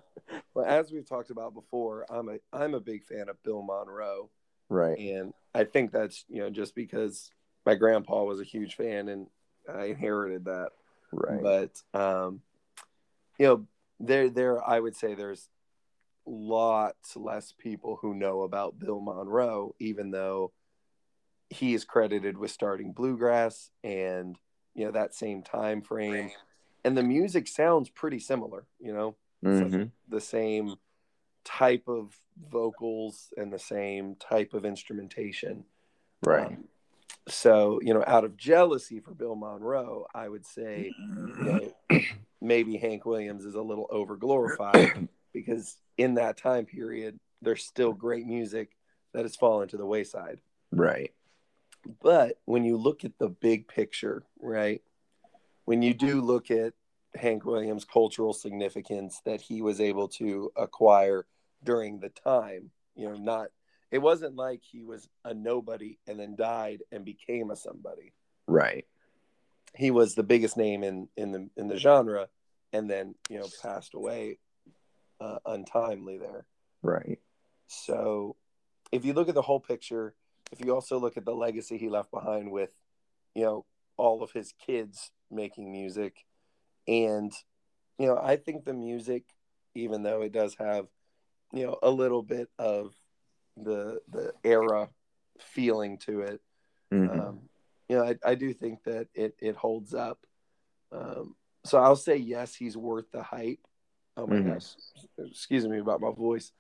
Well, 0.54 0.64
as 0.64 0.90
we've 0.90 1.08
talked 1.08 1.30
about 1.30 1.54
before, 1.54 2.04
I'm 2.10 2.28
a 2.28 2.38
I'm 2.52 2.74
a 2.74 2.80
big 2.80 3.04
fan 3.04 3.28
of 3.28 3.42
Bill 3.42 3.62
Monroe, 3.62 4.30
right. 4.68 4.98
and 4.98 5.32
I 5.54 5.64
think 5.64 5.92
that's 5.92 6.24
you 6.28 6.40
know 6.40 6.50
just 6.50 6.74
because 6.74 7.30
my 7.64 7.74
grandpa 7.74 8.24
was 8.24 8.40
a 8.40 8.44
huge 8.44 8.74
fan 8.74 9.08
and 9.08 9.28
I 9.76 9.86
inherited 9.86 10.44
that. 10.46 10.70
Right. 11.12 11.42
But 11.42 11.98
um, 11.98 12.42
you 13.38 13.46
know, 13.46 13.66
there 13.98 14.28
there 14.28 14.68
I 14.68 14.80
would 14.80 14.96
say 14.96 15.14
there's 15.14 15.48
lots 16.26 17.16
less 17.16 17.52
people 17.52 17.98
who 18.00 18.14
know 18.14 18.42
about 18.42 18.78
Bill 18.78 19.00
Monroe, 19.00 19.74
even 19.78 20.10
though 20.10 20.52
he 21.48 21.74
is 21.74 21.84
credited 21.84 22.38
with 22.38 22.50
starting 22.50 22.92
bluegrass 22.92 23.70
and 23.82 24.36
you 24.74 24.84
know 24.84 24.92
that 24.92 25.14
same 25.14 25.42
time 25.42 25.82
frame, 25.82 26.30
and 26.84 26.96
the 26.96 27.02
music 27.02 27.48
sounds 27.48 27.88
pretty 27.88 28.20
similar. 28.20 28.66
You 28.78 28.92
know, 28.92 29.16
Mhm. 29.42 29.90
the 30.08 30.20
same 30.20 30.76
type 31.44 31.88
of 31.88 32.20
vocals 32.50 33.32
and 33.36 33.52
the 33.52 33.58
same 33.58 34.14
type 34.16 34.54
of 34.54 34.64
instrumentation. 34.64 35.64
Right. 36.22 36.46
Um, 36.46 36.68
so, 37.28 37.80
you 37.82 37.94
know, 37.94 38.04
out 38.06 38.24
of 38.24 38.36
jealousy 38.36 39.00
for 39.00 39.12
Bill 39.12 39.36
Monroe, 39.36 40.06
I 40.14 40.28
would 40.28 40.46
say, 40.46 40.92
you 40.98 41.44
know, 41.44 41.72
mm-hmm. 41.90 42.16
maybe 42.40 42.76
Hank 42.76 43.04
Williams 43.04 43.44
is 43.44 43.54
a 43.54 43.62
little 43.62 43.88
overglorified 43.92 45.08
because 45.32 45.76
in 45.96 46.14
that 46.14 46.36
time 46.36 46.66
period, 46.66 47.18
there's 47.42 47.64
still 47.64 47.92
great 47.92 48.26
music 48.26 48.70
that 49.12 49.24
has 49.24 49.36
fallen 49.36 49.68
to 49.68 49.76
the 49.76 49.86
wayside. 49.86 50.40
Right. 50.72 51.12
But 52.02 52.38
when 52.44 52.64
you 52.64 52.76
look 52.76 53.04
at 53.04 53.18
the 53.18 53.28
big 53.28 53.68
picture, 53.68 54.24
right? 54.40 54.82
When 55.64 55.82
you 55.82 55.94
do 55.94 56.20
look 56.20 56.50
at 56.50 56.74
Hank 57.14 57.44
Williams' 57.44 57.84
cultural 57.84 58.32
significance 58.32 59.20
that 59.24 59.40
he 59.40 59.62
was 59.62 59.80
able 59.80 60.08
to 60.08 60.52
acquire 60.56 61.26
during 61.64 62.00
the 62.00 62.10
time, 62.10 62.70
you 62.94 63.08
know, 63.08 63.16
not 63.16 63.48
it 63.90 63.98
wasn't 63.98 64.36
like 64.36 64.62
he 64.62 64.82
was 64.82 65.08
a 65.24 65.34
nobody 65.34 65.98
and 66.06 66.18
then 66.18 66.36
died 66.36 66.80
and 66.92 67.04
became 67.04 67.50
a 67.50 67.56
somebody. 67.56 68.12
Right. 68.46 68.86
He 69.74 69.90
was 69.90 70.14
the 70.14 70.22
biggest 70.22 70.56
name 70.56 70.82
in 70.82 71.08
in 71.16 71.32
the 71.32 71.48
in 71.56 71.68
the 71.68 71.76
genre, 71.76 72.28
and 72.72 72.90
then 72.90 73.14
you 73.28 73.38
know 73.38 73.48
passed 73.62 73.94
away 73.94 74.38
uh, 75.20 75.38
untimely 75.46 76.18
there. 76.18 76.46
Right. 76.82 77.20
So, 77.68 78.36
if 78.90 79.04
you 79.04 79.12
look 79.12 79.28
at 79.28 79.34
the 79.34 79.42
whole 79.42 79.60
picture, 79.60 80.14
if 80.50 80.64
you 80.64 80.74
also 80.74 80.98
look 80.98 81.16
at 81.16 81.24
the 81.24 81.34
legacy 81.34 81.78
he 81.78 81.88
left 81.88 82.10
behind 82.10 82.50
with, 82.50 82.72
you 83.34 83.44
know, 83.44 83.64
all 83.96 84.22
of 84.24 84.32
his 84.32 84.52
kids 84.66 85.12
making 85.30 85.70
music, 85.70 86.24
and 86.88 87.32
you 87.98 88.06
know, 88.06 88.18
I 88.20 88.36
think 88.36 88.64
the 88.64 88.72
music, 88.72 89.24
even 89.74 90.02
though 90.02 90.22
it 90.22 90.32
does 90.32 90.56
have, 90.58 90.86
you 91.52 91.66
know, 91.66 91.78
a 91.82 91.90
little 91.90 92.22
bit 92.22 92.48
of 92.58 92.94
the 93.64 94.00
the 94.10 94.32
era 94.44 94.88
feeling 95.40 95.98
to 95.98 96.20
it, 96.22 96.40
Mhm. 96.92 97.10
um, 97.20 97.40
you 97.88 97.96
know, 97.96 98.04
I, 98.04 98.16
I 98.24 98.34
do 98.34 98.52
think 98.52 98.84
that 98.84 99.08
it 99.14 99.34
it 99.40 99.56
holds 99.56 99.94
up. 99.94 100.18
Um, 100.92 101.34
so 101.64 101.78
I'll 101.78 101.96
say 101.96 102.16
yes, 102.16 102.54
he's 102.54 102.76
worth 102.76 103.10
the 103.12 103.22
hype. 103.22 103.60
Oh 104.16 104.26
my 104.26 104.36
Mhm. 104.36 104.54
gosh, 104.54 104.76
excuse 105.18 105.66
me 105.66 105.78
about 105.78 106.00
my 106.00 106.10
voice. 106.12 106.52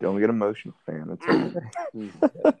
Don't 0.00 0.20
get 0.20 0.28
emotional, 0.30 0.74
fan. 0.84 1.08
It's 1.12 1.26
okay. 1.28 2.52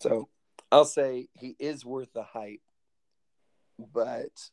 So 0.00 0.28
I'll 0.70 0.84
say 0.84 1.28
he 1.34 1.56
is 1.58 1.84
worth 1.84 2.12
the 2.12 2.22
hype, 2.22 2.60
but 3.92 4.50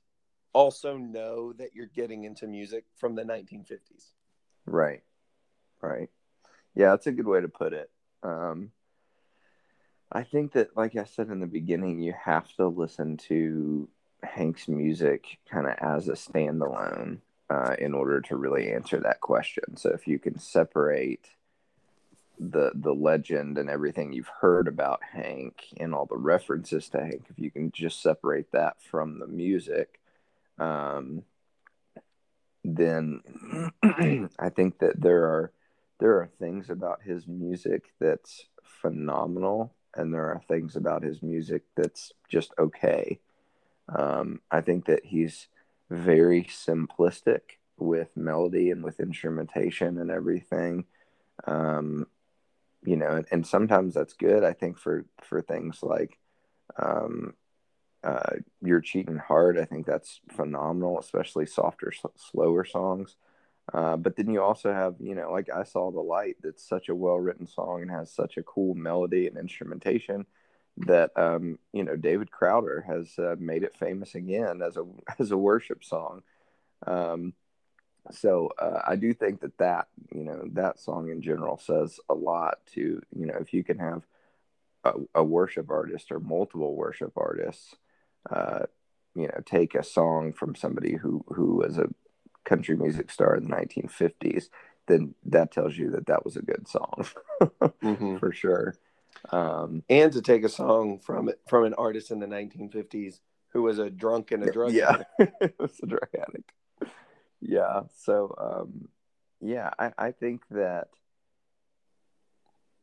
also 0.54 0.98
know 0.98 1.54
that 1.54 1.74
you're 1.76 1.86
getting 1.88 2.24
into 2.24 2.48
music 2.48 2.86
from 2.96 3.16
the 3.16 3.24
1950s. 3.24 4.14
right. 4.66 5.04
Right. 5.82 6.10
Yeah, 6.74 6.90
that's 6.92 7.08
a 7.08 7.12
good 7.12 7.28
way 7.28 7.42
to 7.42 7.48
put 7.48 7.74
it. 7.74 7.90
Um, 8.26 8.72
I 10.12 10.24
think 10.24 10.54
that, 10.54 10.76
like 10.76 10.96
I 10.96 11.04
said 11.04 11.30
in 11.30 11.40
the 11.40 11.48
beginning, 11.48 12.00
you 12.00 12.14
have 12.24 12.52
to 12.56 12.68
listen 12.68 13.18
to 13.30 13.88
Hank's 14.24 14.68
music 14.68 15.40
kind 15.50 15.68
of 15.68 15.76
as 15.80 16.08
a 16.08 16.14
standalone 16.14 17.20
uh, 17.50 17.76
in 17.78 17.94
order 17.94 18.22
to 18.22 18.36
really 18.36 18.72
answer 18.72 19.00
that 19.00 19.22
question. 19.22 19.78
So 19.78 19.90
if 19.90 20.08
you 20.08 20.20
can 20.20 20.40
separate 20.40 21.30
the 22.38 22.72
the 22.76 22.94
legend 22.94 23.58
and 23.58 23.70
everything 23.70 24.12
you've 24.12 24.32
heard 24.42 24.68
about 24.68 25.00
Hank 25.14 25.68
and 25.78 25.96
all 25.96 26.06
the 26.06 26.18
references 26.18 26.90
to 26.90 27.00
Hank, 27.00 27.26
if 27.30 27.40
you 27.40 27.52
can 27.52 27.72
just 27.72 28.02
separate 28.02 28.52
that 28.52 28.82
from 28.82 29.20
the 29.20 29.28
music, 29.28 30.00
um, 30.60 31.24
then 32.64 33.22
I 34.40 34.50
think 34.50 34.80
that 34.80 35.00
there 35.00 35.24
are 35.26 35.52
there 36.00 36.18
are 36.20 36.30
things 36.40 36.70
about 36.70 37.02
his 37.04 37.28
music 37.28 37.94
that's 38.00 38.46
phenomenal, 38.64 39.74
and 39.96 40.14
there 40.14 40.26
are 40.26 40.42
things 40.48 40.76
about 40.76 41.04
his 41.04 41.22
music 41.22 41.64
that's 41.76 42.12
just 42.30 42.54
okay. 42.60 43.20
Um, 43.88 44.42
I 44.52 44.62
think 44.62 44.86
that 44.86 45.06
he's 45.06 45.48
very 45.90 46.44
simplistic 46.44 47.60
with 47.78 48.10
melody 48.16 48.72
and 48.72 48.84
with 48.84 49.00
instrumentation 49.00 49.98
and 49.98 50.10
everything. 50.10 50.86
Um, 51.46 52.08
you 52.84 52.96
know, 52.96 53.16
and, 53.16 53.26
and 53.32 53.48
sometimes 53.48 53.94
that's 53.94 54.14
good. 54.14 54.44
I 54.44 54.54
think 54.54 54.78
for 54.78 55.06
for 55.24 55.42
things 55.42 55.80
like 55.82 56.18
um, 56.78 57.34
uh, 58.04 58.36
"You're 58.62 58.82
Cheating 58.82 59.18
Hard," 59.18 59.58
I 59.58 59.66
think 59.66 59.86
that's 59.86 60.22
phenomenal, 60.32 61.00
especially 61.00 61.46
softer, 61.46 61.92
slower 62.16 62.66
songs. 62.66 63.16
Uh, 63.74 63.98
but 63.98 64.16
then 64.16 64.30
you 64.30 64.42
also 64.42 64.72
have, 64.72 64.96
you 65.00 65.16
know, 65.16 65.32
like 65.32 65.50
I 65.50 65.64
Saw 65.64 65.92
the 65.92 66.00
Light, 66.00 66.38
that's 66.42 66.68
such 66.68 66.90
a 66.90 66.96
well 66.96 67.20
written 67.20 67.48
song 67.48 67.82
and 67.82 67.92
has 67.92 68.12
such 68.12 68.38
a 68.38 68.44
cool 68.44 68.76
melody 68.76 69.28
and 69.28 69.38
instrumentation 69.38 70.26
that, 70.78 71.12
um, 71.16 71.58
you 71.74 71.84
know, 71.84 71.96
David 71.96 72.32
Crowder 72.32 72.86
has 72.88 73.18
uh, 73.18 73.36
made 73.40 73.64
it 73.64 73.76
famous 73.76 74.14
again 74.14 74.62
as 74.62 74.78
a, 74.78 74.84
as 75.20 75.32
a 75.32 75.38
worship 75.38 75.84
song. 75.84 76.22
Um, 76.86 77.34
so 78.12 78.52
uh, 78.60 78.82
I 78.86 78.98
do 78.98 79.14
think 79.14 79.42
that 79.42 79.58
that, 79.58 79.88
you 80.14 80.24
know, 80.24 80.44
that 80.54 80.80
song 80.80 81.10
in 81.10 81.22
general 81.22 81.58
says 81.58 82.00
a 82.08 82.14
lot 82.14 82.60
to, 82.74 83.02
you 83.18 83.26
know, 83.26 83.38
if 83.40 83.52
you 83.52 83.64
can 83.64 83.80
have 83.80 84.04
a, 84.84 84.94
a 85.16 85.24
worship 85.24 85.72
artist 85.72 86.12
or 86.12 86.20
multiple 86.20 86.76
worship 86.76 87.14
artists, 87.18 87.74
uh, 88.30 88.66
you 89.16 89.24
know, 89.24 89.42
take 89.46 89.74
a 89.74 89.84
song 89.84 90.34
from 90.34 90.54
somebody 90.54 90.96
who, 90.96 91.26
who 91.30 91.56
was 91.58 91.80
a 91.80 91.90
country 92.46 92.76
music 92.78 93.12
star 93.12 93.36
in 93.36 93.44
the 93.46 93.56
1950s, 93.56 94.46
then 94.88 95.16
that 95.26 95.52
tells 95.52 95.78
you 95.78 95.90
that 95.92 96.06
that 96.08 96.24
was 96.24 96.36
a 96.38 96.42
good 96.42 96.68
song 96.68 97.06
Mm-hmm. 97.84 98.18
for 98.18 98.32
sure. 98.32 98.76
Um, 99.32 99.84
And 99.90 100.12
to 100.14 100.22
take 100.22 100.44
a 100.44 100.50
song 100.50 101.00
from 101.00 101.32
from 101.50 101.66
an 101.66 101.74
artist 101.74 102.12
in 102.12 102.20
the 102.20 102.28
1950s 102.28 103.20
who 103.50 103.64
was 103.64 103.80
a 103.80 103.90
drunk 103.90 104.32
and 104.32 104.44
a 104.44 104.52
drug 104.52 104.74
yeah, 104.74 105.04
addict. 105.20 105.60
was 105.60 105.80
a 105.82 105.88
drug 105.88 106.10
addict. 106.14 106.52
Yeah, 107.42 107.82
so 107.96 108.36
um, 108.38 108.90
yeah, 109.40 109.70
I, 109.80 109.92
I 109.98 110.12
think 110.12 110.42
that 110.52 110.90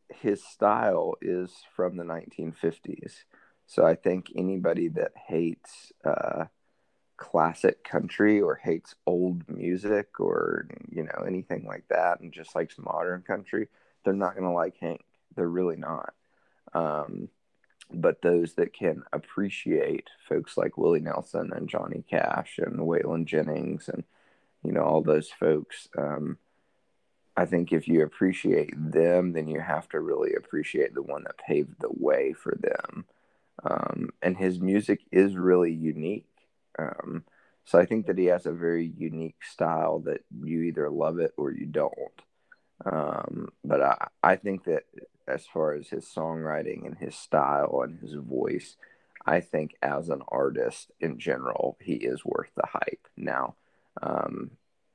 his 0.08 0.42
style 0.44 1.14
is 1.20 1.52
from 1.74 1.96
the 1.96 2.04
1950s. 2.04 3.24
So 3.66 3.84
I 3.86 3.94
think 3.94 4.26
anybody 4.36 4.88
that 4.88 5.12
hates 5.28 5.92
uh, 6.04 6.46
classic 7.22 7.84
country 7.84 8.40
or 8.40 8.56
hates 8.56 8.96
old 9.06 9.48
music 9.48 10.18
or 10.18 10.66
you 10.90 11.04
know 11.04 11.24
anything 11.24 11.64
like 11.66 11.84
that 11.88 12.20
and 12.20 12.32
just 12.32 12.56
likes 12.56 12.76
modern 12.78 13.22
country, 13.22 13.68
they're 14.04 14.12
not 14.12 14.34
going 14.34 14.44
to 14.44 14.50
like 14.50 14.76
Hank. 14.78 15.04
They're 15.36 15.48
really 15.48 15.76
not. 15.76 16.14
Um, 16.74 17.28
but 17.92 18.22
those 18.22 18.54
that 18.54 18.72
can 18.72 19.04
appreciate 19.12 20.10
folks 20.28 20.56
like 20.56 20.76
Willie 20.76 21.00
Nelson 21.00 21.52
and 21.54 21.68
Johnny 21.68 22.02
Cash 22.10 22.58
and 22.58 22.80
Waylon 22.80 23.24
Jennings 23.24 23.88
and 23.88 24.02
you 24.64 24.72
know 24.72 24.82
all 24.82 25.02
those 25.02 25.30
folks, 25.30 25.88
um, 25.96 26.38
I 27.36 27.46
think 27.46 27.72
if 27.72 27.86
you 27.86 28.02
appreciate 28.02 28.74
them, 28.76 29.32
then 29.32 29.46
you 29.46 29.60
have 29.60 29.88
to 29.90 30.00
really 30.00 30.34
appreciate 30.34 30.94
the 30.94 31.02
one 31.02 31.22
that 31.24 31.38
paved 31.38 31.80
the 31.80 31.92
way 31.92 32.32
for 32.32 32.56
them. 32.58 33.04
Um, 33.62 34.10
and 34.22 34.36
his 34.36 34.60
music 34.60 35.02
is 35.12 35.36
really 35.36 35.72
unique. 35.72 36.26
Um, 36.78 37.24
so 37.64 37.78
I 37.78 37.86
think 37.86 38.06
that 38.06 38.18
he 38.18 38.26
has 38.26 38.46
a 38.46 38.52
very 38.52 38.92
unique 38.96 39.42
style 39.44 40.00
that 40.00 40.20
you 40.42 40.62
either 40.62 40.90
love 40.90 41.18
it 41.18 41.32
or 41.36 41.52
you 41.52 41.66
don't. 41.66 41.96
Um, 42.84 43.48
but 43.64 43.80
I, 43.80 44.08
I 44.22 44.36
think 44.36 44.64
that 44.64 44.84
as 45.28 45.46
far 45.46 45.74
as 45.74 45.88
his 45.88 46.04
songwriting 46.04 46.84
and 46.86 46.96
his 46.98 47.14
style 47.14 47.82
and 47.84 47.98
his 48.00 48.14
voice, 48.14 48.76
I 49.24 49.40
think 49.40 49.76
as 49.82 50.08
an 50.08 50.22
artist 50.28 50.90
in 51.00 51.18
general, 51.18 51.76
he 51.80 51.94
is 51.94 52.24
worth 52.24 52.50
the 52.56 52.66
hype. 52.66 53.06
Now, 53.16 53.54
um, 54.02 54.50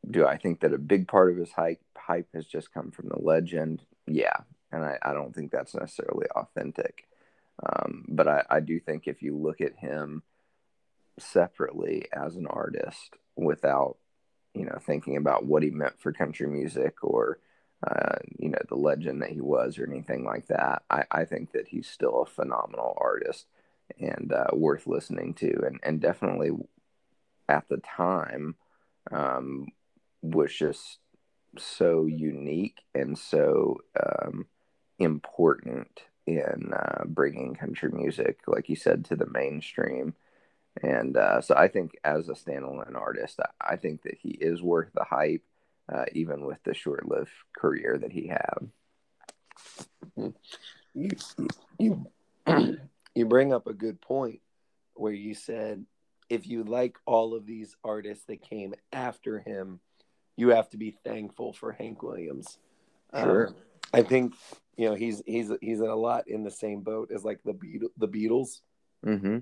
do 0.09 0.25
I 0.25 0.37
think 0.37 0.59
that 0.61 0.73
a 0.73 0.77
big 0.77 1.07
part 1.07 1.31
of 1.31 1.37
his 1.37 1.51
hype 1.51 1.81
hype 1.95 2.27
has 2.33 2.45
just 2.45 2.73
come 2.73 2.91
from 2.91 3.09
the 3.09 3.19
legend? 3.19 3.83
Yeah, 4.05 4.37
and 4.71 4.83
I, 4.83 4.97
I 5.01 5.13
don't 5.13 5.33
think 5.33 5.51
that's 5.51 5.75
necessarily 5.75 6.27
authentic. 6.35 7.07
Um, 7.65 8.05
but 8.07 8.27
I, 8.27 8.43
I 8.49 8.59
do 8.59 8.79
think 8.79 9.07
if 9.07 9.21
you 9.21 9.37
look 9.37 9.61
at 9.61 9.75
him 9.77 10.23
separately 11.19 12.07
as 12.13 12.35
an 12.35 12.47
artist 12.47 13.15
without, 13.35 13.97
you 14.53 14.65
know, 14.65 14.77
thinking 14.79 15.17
about 15.17 15.45
what 15.45 15.63
he 15.63 15.69
meant 15.69 15.99
for 15.99 16.11
country 16.11 16.47
music 16.47 17.03
or, 17.03 17.39
uh, 17.85 18.17
you 18.37 18.49
know, 18.49 18.59
the 18.69 18.75
legend 18.75 19.21
that 19.21 19.29
he 19.29 19.41
was 19.41 19.77
or 19.77 19.85
anything 19.85 20.23
like 20.23 20.47
that, 20.47 20.83
I, 20.89 21.03
I 21.11 21.25
think 21.25 21.51
that 21.51 21.67
he's 21.67 21.87
still 21.87 22.23
a 22.23 22.25
phenomenal 22.25 22.97
artist 22.99 23.45
and 23.99 24.31
uh, 24.33 24.47
worth 24.53 24.87
listening 24.87 25.33
to. 25.35 25.63
And, 25.65 25.79
and 25.83 26.01
definitely 26.01 26.51
at 27.47 27.67
the 27.69 27.77
time 27.77 28.55
um, 29.11 29.67
was 30.21 30.53
just 30.53 30.99
so 31.57 32.05
unique 32.05 32.81
and 32.93 33.17
so 33.17 33.77
um, 33.99 34.47
important 34.99 36.01
in 36.25 36.73
uh, 36.73 37.05
bringing 37.05 37.55
country 37.55 37.89
music, 37.91 38.39
like 38.47 38.69
you 38.69 38.75
said, 38.75 39.05
to 39.05 39.15
the 39.15 39.29
mainstream. 39.29 40.13
And 40.83 41.17
uh, 41.17 41.41
so 41.41 41.55
I 41.55 41.67
think 41.67 41.97
as 42.03 42.29
a 42.29 42.33
standalone 42.33 42.95
artist, 42.95 43.39
I, 43.59 43.77
think 43.77 44.03
that 44.03 44.17
he 44.21 44.29
is 44.29 44.61
worth 44.61 44.89
the 44.93 45.03
hype, 45.03 45.43
uh, 45.91 46.05
even 46.13 46.45
with 46.45 46.59
the 46.63 46.73
short 46.73 47.07
lived 47.07 47.31
career 47.55 47.97
that 47.97 48.11
he 48.11 48.27
had. 48.27 48.69
You 50.93 51.09
you 51.79 52.05
you 53.15 53.25
bring 53.25 53.53
up 53.53 53.67
a 53.67 53.73
good 53.73 54.01
point 54.01 54.41
where 54.93 55.13
you 55.13 55.33
said 55.33 55.85
if 56.29 56.47
you 56.47 56.63
like 56.63 56.97
all 57.05 57.35
of 57.35 57.45
these 57.45 57.75
artists 57.83 58.25
that 58.25 58.41
came 58.41 58.73
after 58.91 59.39
him, 59.39 59.79
you 60.35 60.49
have 60.49 60.69
to 60.69 60.77
be 60.77 60.97
thankful 61.03 61.53
for 61.53 61.71
Hank 61.71 62.03
Williams. 62.03 62.57
Sure. 63.15 63.47
Um, 63.47 63.55
I 63.93 64.01
think 64.01 64.33
you 64.75 64.89
know 64.89 64.95
he's 64.95 65.21
he's 65.25 65.51
he's 65.61 65.79
in 65.79 65.87
a 65.87 65.95
lot 65.95 66.27
in 66.27 66.43
the 66.43 66.51
same 66.51 66.81
boat 66.81 67.11
as 67.13 67.23
like 67.23 67.39
the 67.43 67.53
Beatles, 67.53 67.89
the 67.97 68.07
Beatles. 68.07 68.59
Mm-hmm. 69.05 69.37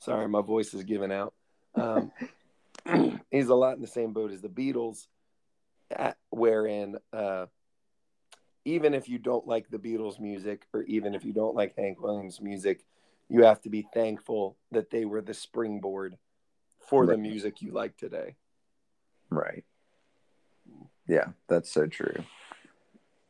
Sorry, 0.00 0.28
my 0.28 0.40
voice 0.40 0.74
is 0.74 0.84
giving 0.84 1.12
out. 1.12 1.34
Um, 1.74 2.10
he's 3.30 3.48
a 3.48 3.54
lot 3.54 3.76
in 3.76 3.82
the 3.82 3.86
same 3.86 4.12
boat 4.12 4.32
as 4.32 4.40
the 4.40 4.48
Beatles, 4.48 5.06
at, 5.90 6.16
wherein 6.30 6.96
uh, 7.12 7.46
even 8.64 8.94
if 8.94 9.08
you 9.08 9.18
don't 9.18 9.46
like 9.46 9.68
the 9.70 9.78
Beatles 9.78 10.18
music 10.18 10.66
or 10.72 10.82
even 10.82 11.14
if 11.14 11.24
you 11.24 11.32
don't 11.32 11.54
like 11.54 11.76
Hank 11.76 12.00
Williams 12.00 12.40
music, 12.40 12.84
you 13.28 13.44
have 13.44 13.60
to 13.62 13.70
be 13.70 13.86
thankful 13.94 14.56
that 14.72 14.90
they 14.90 15.04
were 15.04 15.20
the 15.20 15.34
springboard 15.34 16.16
for 16.88 17.04
right. 17.04 17.12
the 17.12 17.18
music 17.18 17.62
you 17.62 17.72
like 17.72 17.96
today. 17.96 18.34
Right. 19.28 19.64
Yeah, 21.06 21.28
that's 21.48 21.72
so 21.72 21.86
true. 21.86 22.24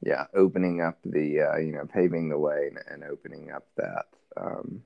Yeah, 0.03 0.27
opening 0.35 0.81
up 0.81 0.99
the 1.05 1.41
uh, 1.41 1.57
you 1.59 1.73
know 1.73 1.85
paving 1.85 2.31
the 2.31 2.39
way 2.39 2.69
and, 2.69 2.79
and 2.89 3.11
opening 3.11 3.51
up 3.51 3.67
that 3.77 4.07
um, 4.37 4.83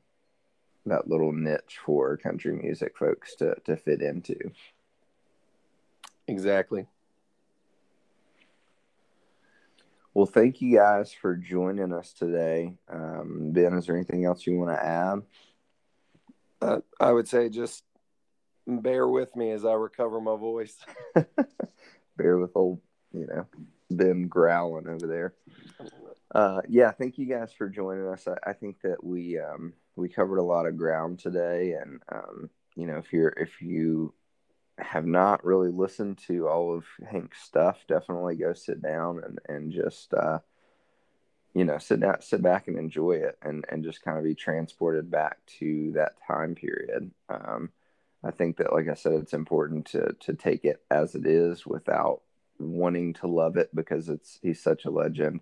that 0.86 1.08
little 1.08 1.32
niche 1.32 1.78
for 1.84 2.16
country 2.16 2.52
music 2.52 2.96
folks 2.96 3.34
to 3.36 3.54
to 3.64 3.76
fit 3.76 4.02
into. 4.02 4.36
Exactly. 6.26 6.86
Well, 10.14 10.26
thank 10.26 10.60
you 10.62 10.76
guys 10.76 11.12
for 11.12 11.34
joining 11.34 11.92
us 11.92 12.12
today. 12.12 12.76
Um, 12.88 13.50
ben, 13.50 13.74
is 13.74 13.86
there 13.86 13.96
anything 13.96 14.24
else 14.24 14.46
you 14.46 14.56
want 14.56 14.70
to 14.70 14.84
add? 14.84 15.22
Uh, 16.62 16.80
I 17.00 17.10
would 17.10 17.26
say 17.26 17.48
just 17.48 17.82
bear 18.66 19.08
with 19.08 19.34
me 19.34 19.50
as 19.50 19.64
I 19.64 19.72
recover 19.72 20.20
my 20.20 20.36
voice. 20.36 20.76
bear 22.16 22.38
with 22.38 22.52
old, 22.54 22.80
you 23.12 23.26
know, 23.26 23.46
Ben 23.90 24.28
growling 24.28 24.88
over 24.88 25.06
there. 25.06 25.34
Uh, 26.34 26.60
yeah, 26.68 26.90
thank 26.90 27.16
you 27.16 27.26
guys 27.26 27.52
for 27.52 27.68
joining 27.68 28.08
us. 28.08 28.26
I, 28.26 28.50
I 28.50 28.52
think 28.54 28.80
that 28.82 29.04
we 29.04 29.38
um, 29.38 29.72
we 29.96 30.08
covered 30.08 30.38
a 30.38 30.42
lot 30.42 30.66
of 30.66 30.76
ground 30.76 31.18
today, 31.18 31.72
and 31.80 32.00
um, 32.10 32.50
you 32.76 32.86
know, 32.86 32.98
if 32.98 33.12
you're 33.12 33.34
if 33.36 33.62
you 33.62 34.12
have 34.78 35.06
not 35.06 35.44
really 35.44 35.70
listened 35.70 36.18
to 36.26 36.48
all 36.48 36.74
of 36.74 36.84
Hank's 37.08 37.42
stuff, 37.42 37.84
definitely 37.86 38.36
go 38.36 38.52
sit 38.52 38.82
down 38.82 39.22
and 39.24 39.38
and 39.48 39.72
just 39.72 40.12
uh, 40.14 40.40
you 41.54 41.64
know 41.64 41.78
sit 41.78 42.00
down, 42.00 42.20
sit 42.20 42.42
back 42.42 42.68
and 42.68 42.78
enjoy 42.78 43.12
it, 43.12 43.38
and 43.42 43.64
and 43.68 43.84
just 43.84 44.02
kind 44.02 44.18
of 44.18 44.24
be 44.24 44.34
transported 44.34 45.10
back 45.10 45.38
to 45.58 45.92
that 45.94 46.14
time 46.26 46.54
period. 46.54 47.10
Um, 47.28 47.70
I 48.24 48.30
think 48.30 48.56
that, 48.56 48.72
like 48.72 48.88
I 48.88 48.94
said, 48.94 49.12
it's 49.12 49.34
important 49.34 49.86
to 49.86 50.14
to 50.20 50.34
take 50.34 50.64
it 50.64 50.82
as 50.90 51.14
it 51.14 51.26
is 51.26 51.66
without 51.66 52.22
wanting 52.58 53.12
to 53.14 53.26
love 53.26 53.56
it 53.56 53.74
because 53.74 54.08
it's 54.08 54.38
he's 54.42 54.62
such 54.62 54.84
a 54.84 54.90
legend. 54.90 55.40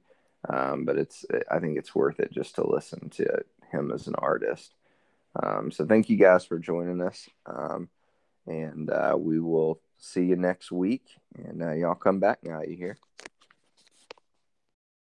Um, 0.48 0.84
but 0.84 0.98
it's 0.98 1.24
I 1.50 1.60
think 1.60 1.78
it's 1.78 1.94
worth 1.94 2.18
it 2.18 2.32
just 2.32 2.56
to 2.56 2.68
listen 2.68 3.08
to 3.10 3.44
him 3.72 3.90
as 3.90 4.06
an 4.06 4.14
artist. 4.16 4.74
Um, 5.42 5.70
so 5.70 5.86
thank 5.86 6.08
you 6.10 6.16
guys 6.16 6.44
for 6.44 6.58
joining 6.58 7.00
us. 7.00 7.28
Um, 7.46 7.88
and 8.46 8.90
uh, 8.90 9.16
we 9.18 9.40
will 9.40 9.80
see 9.98 10.24
you 10.24 10.36
next 10.36 10.70
week. 10.70 11.04
And 11.34 11.62
uh, 11.62 11.72
y'all 11.72 11.94
come 11.94 12.20
back 12.20 12.40
now, 12.42 12.62
you 12.62 12.76
hear? 12.76 12.98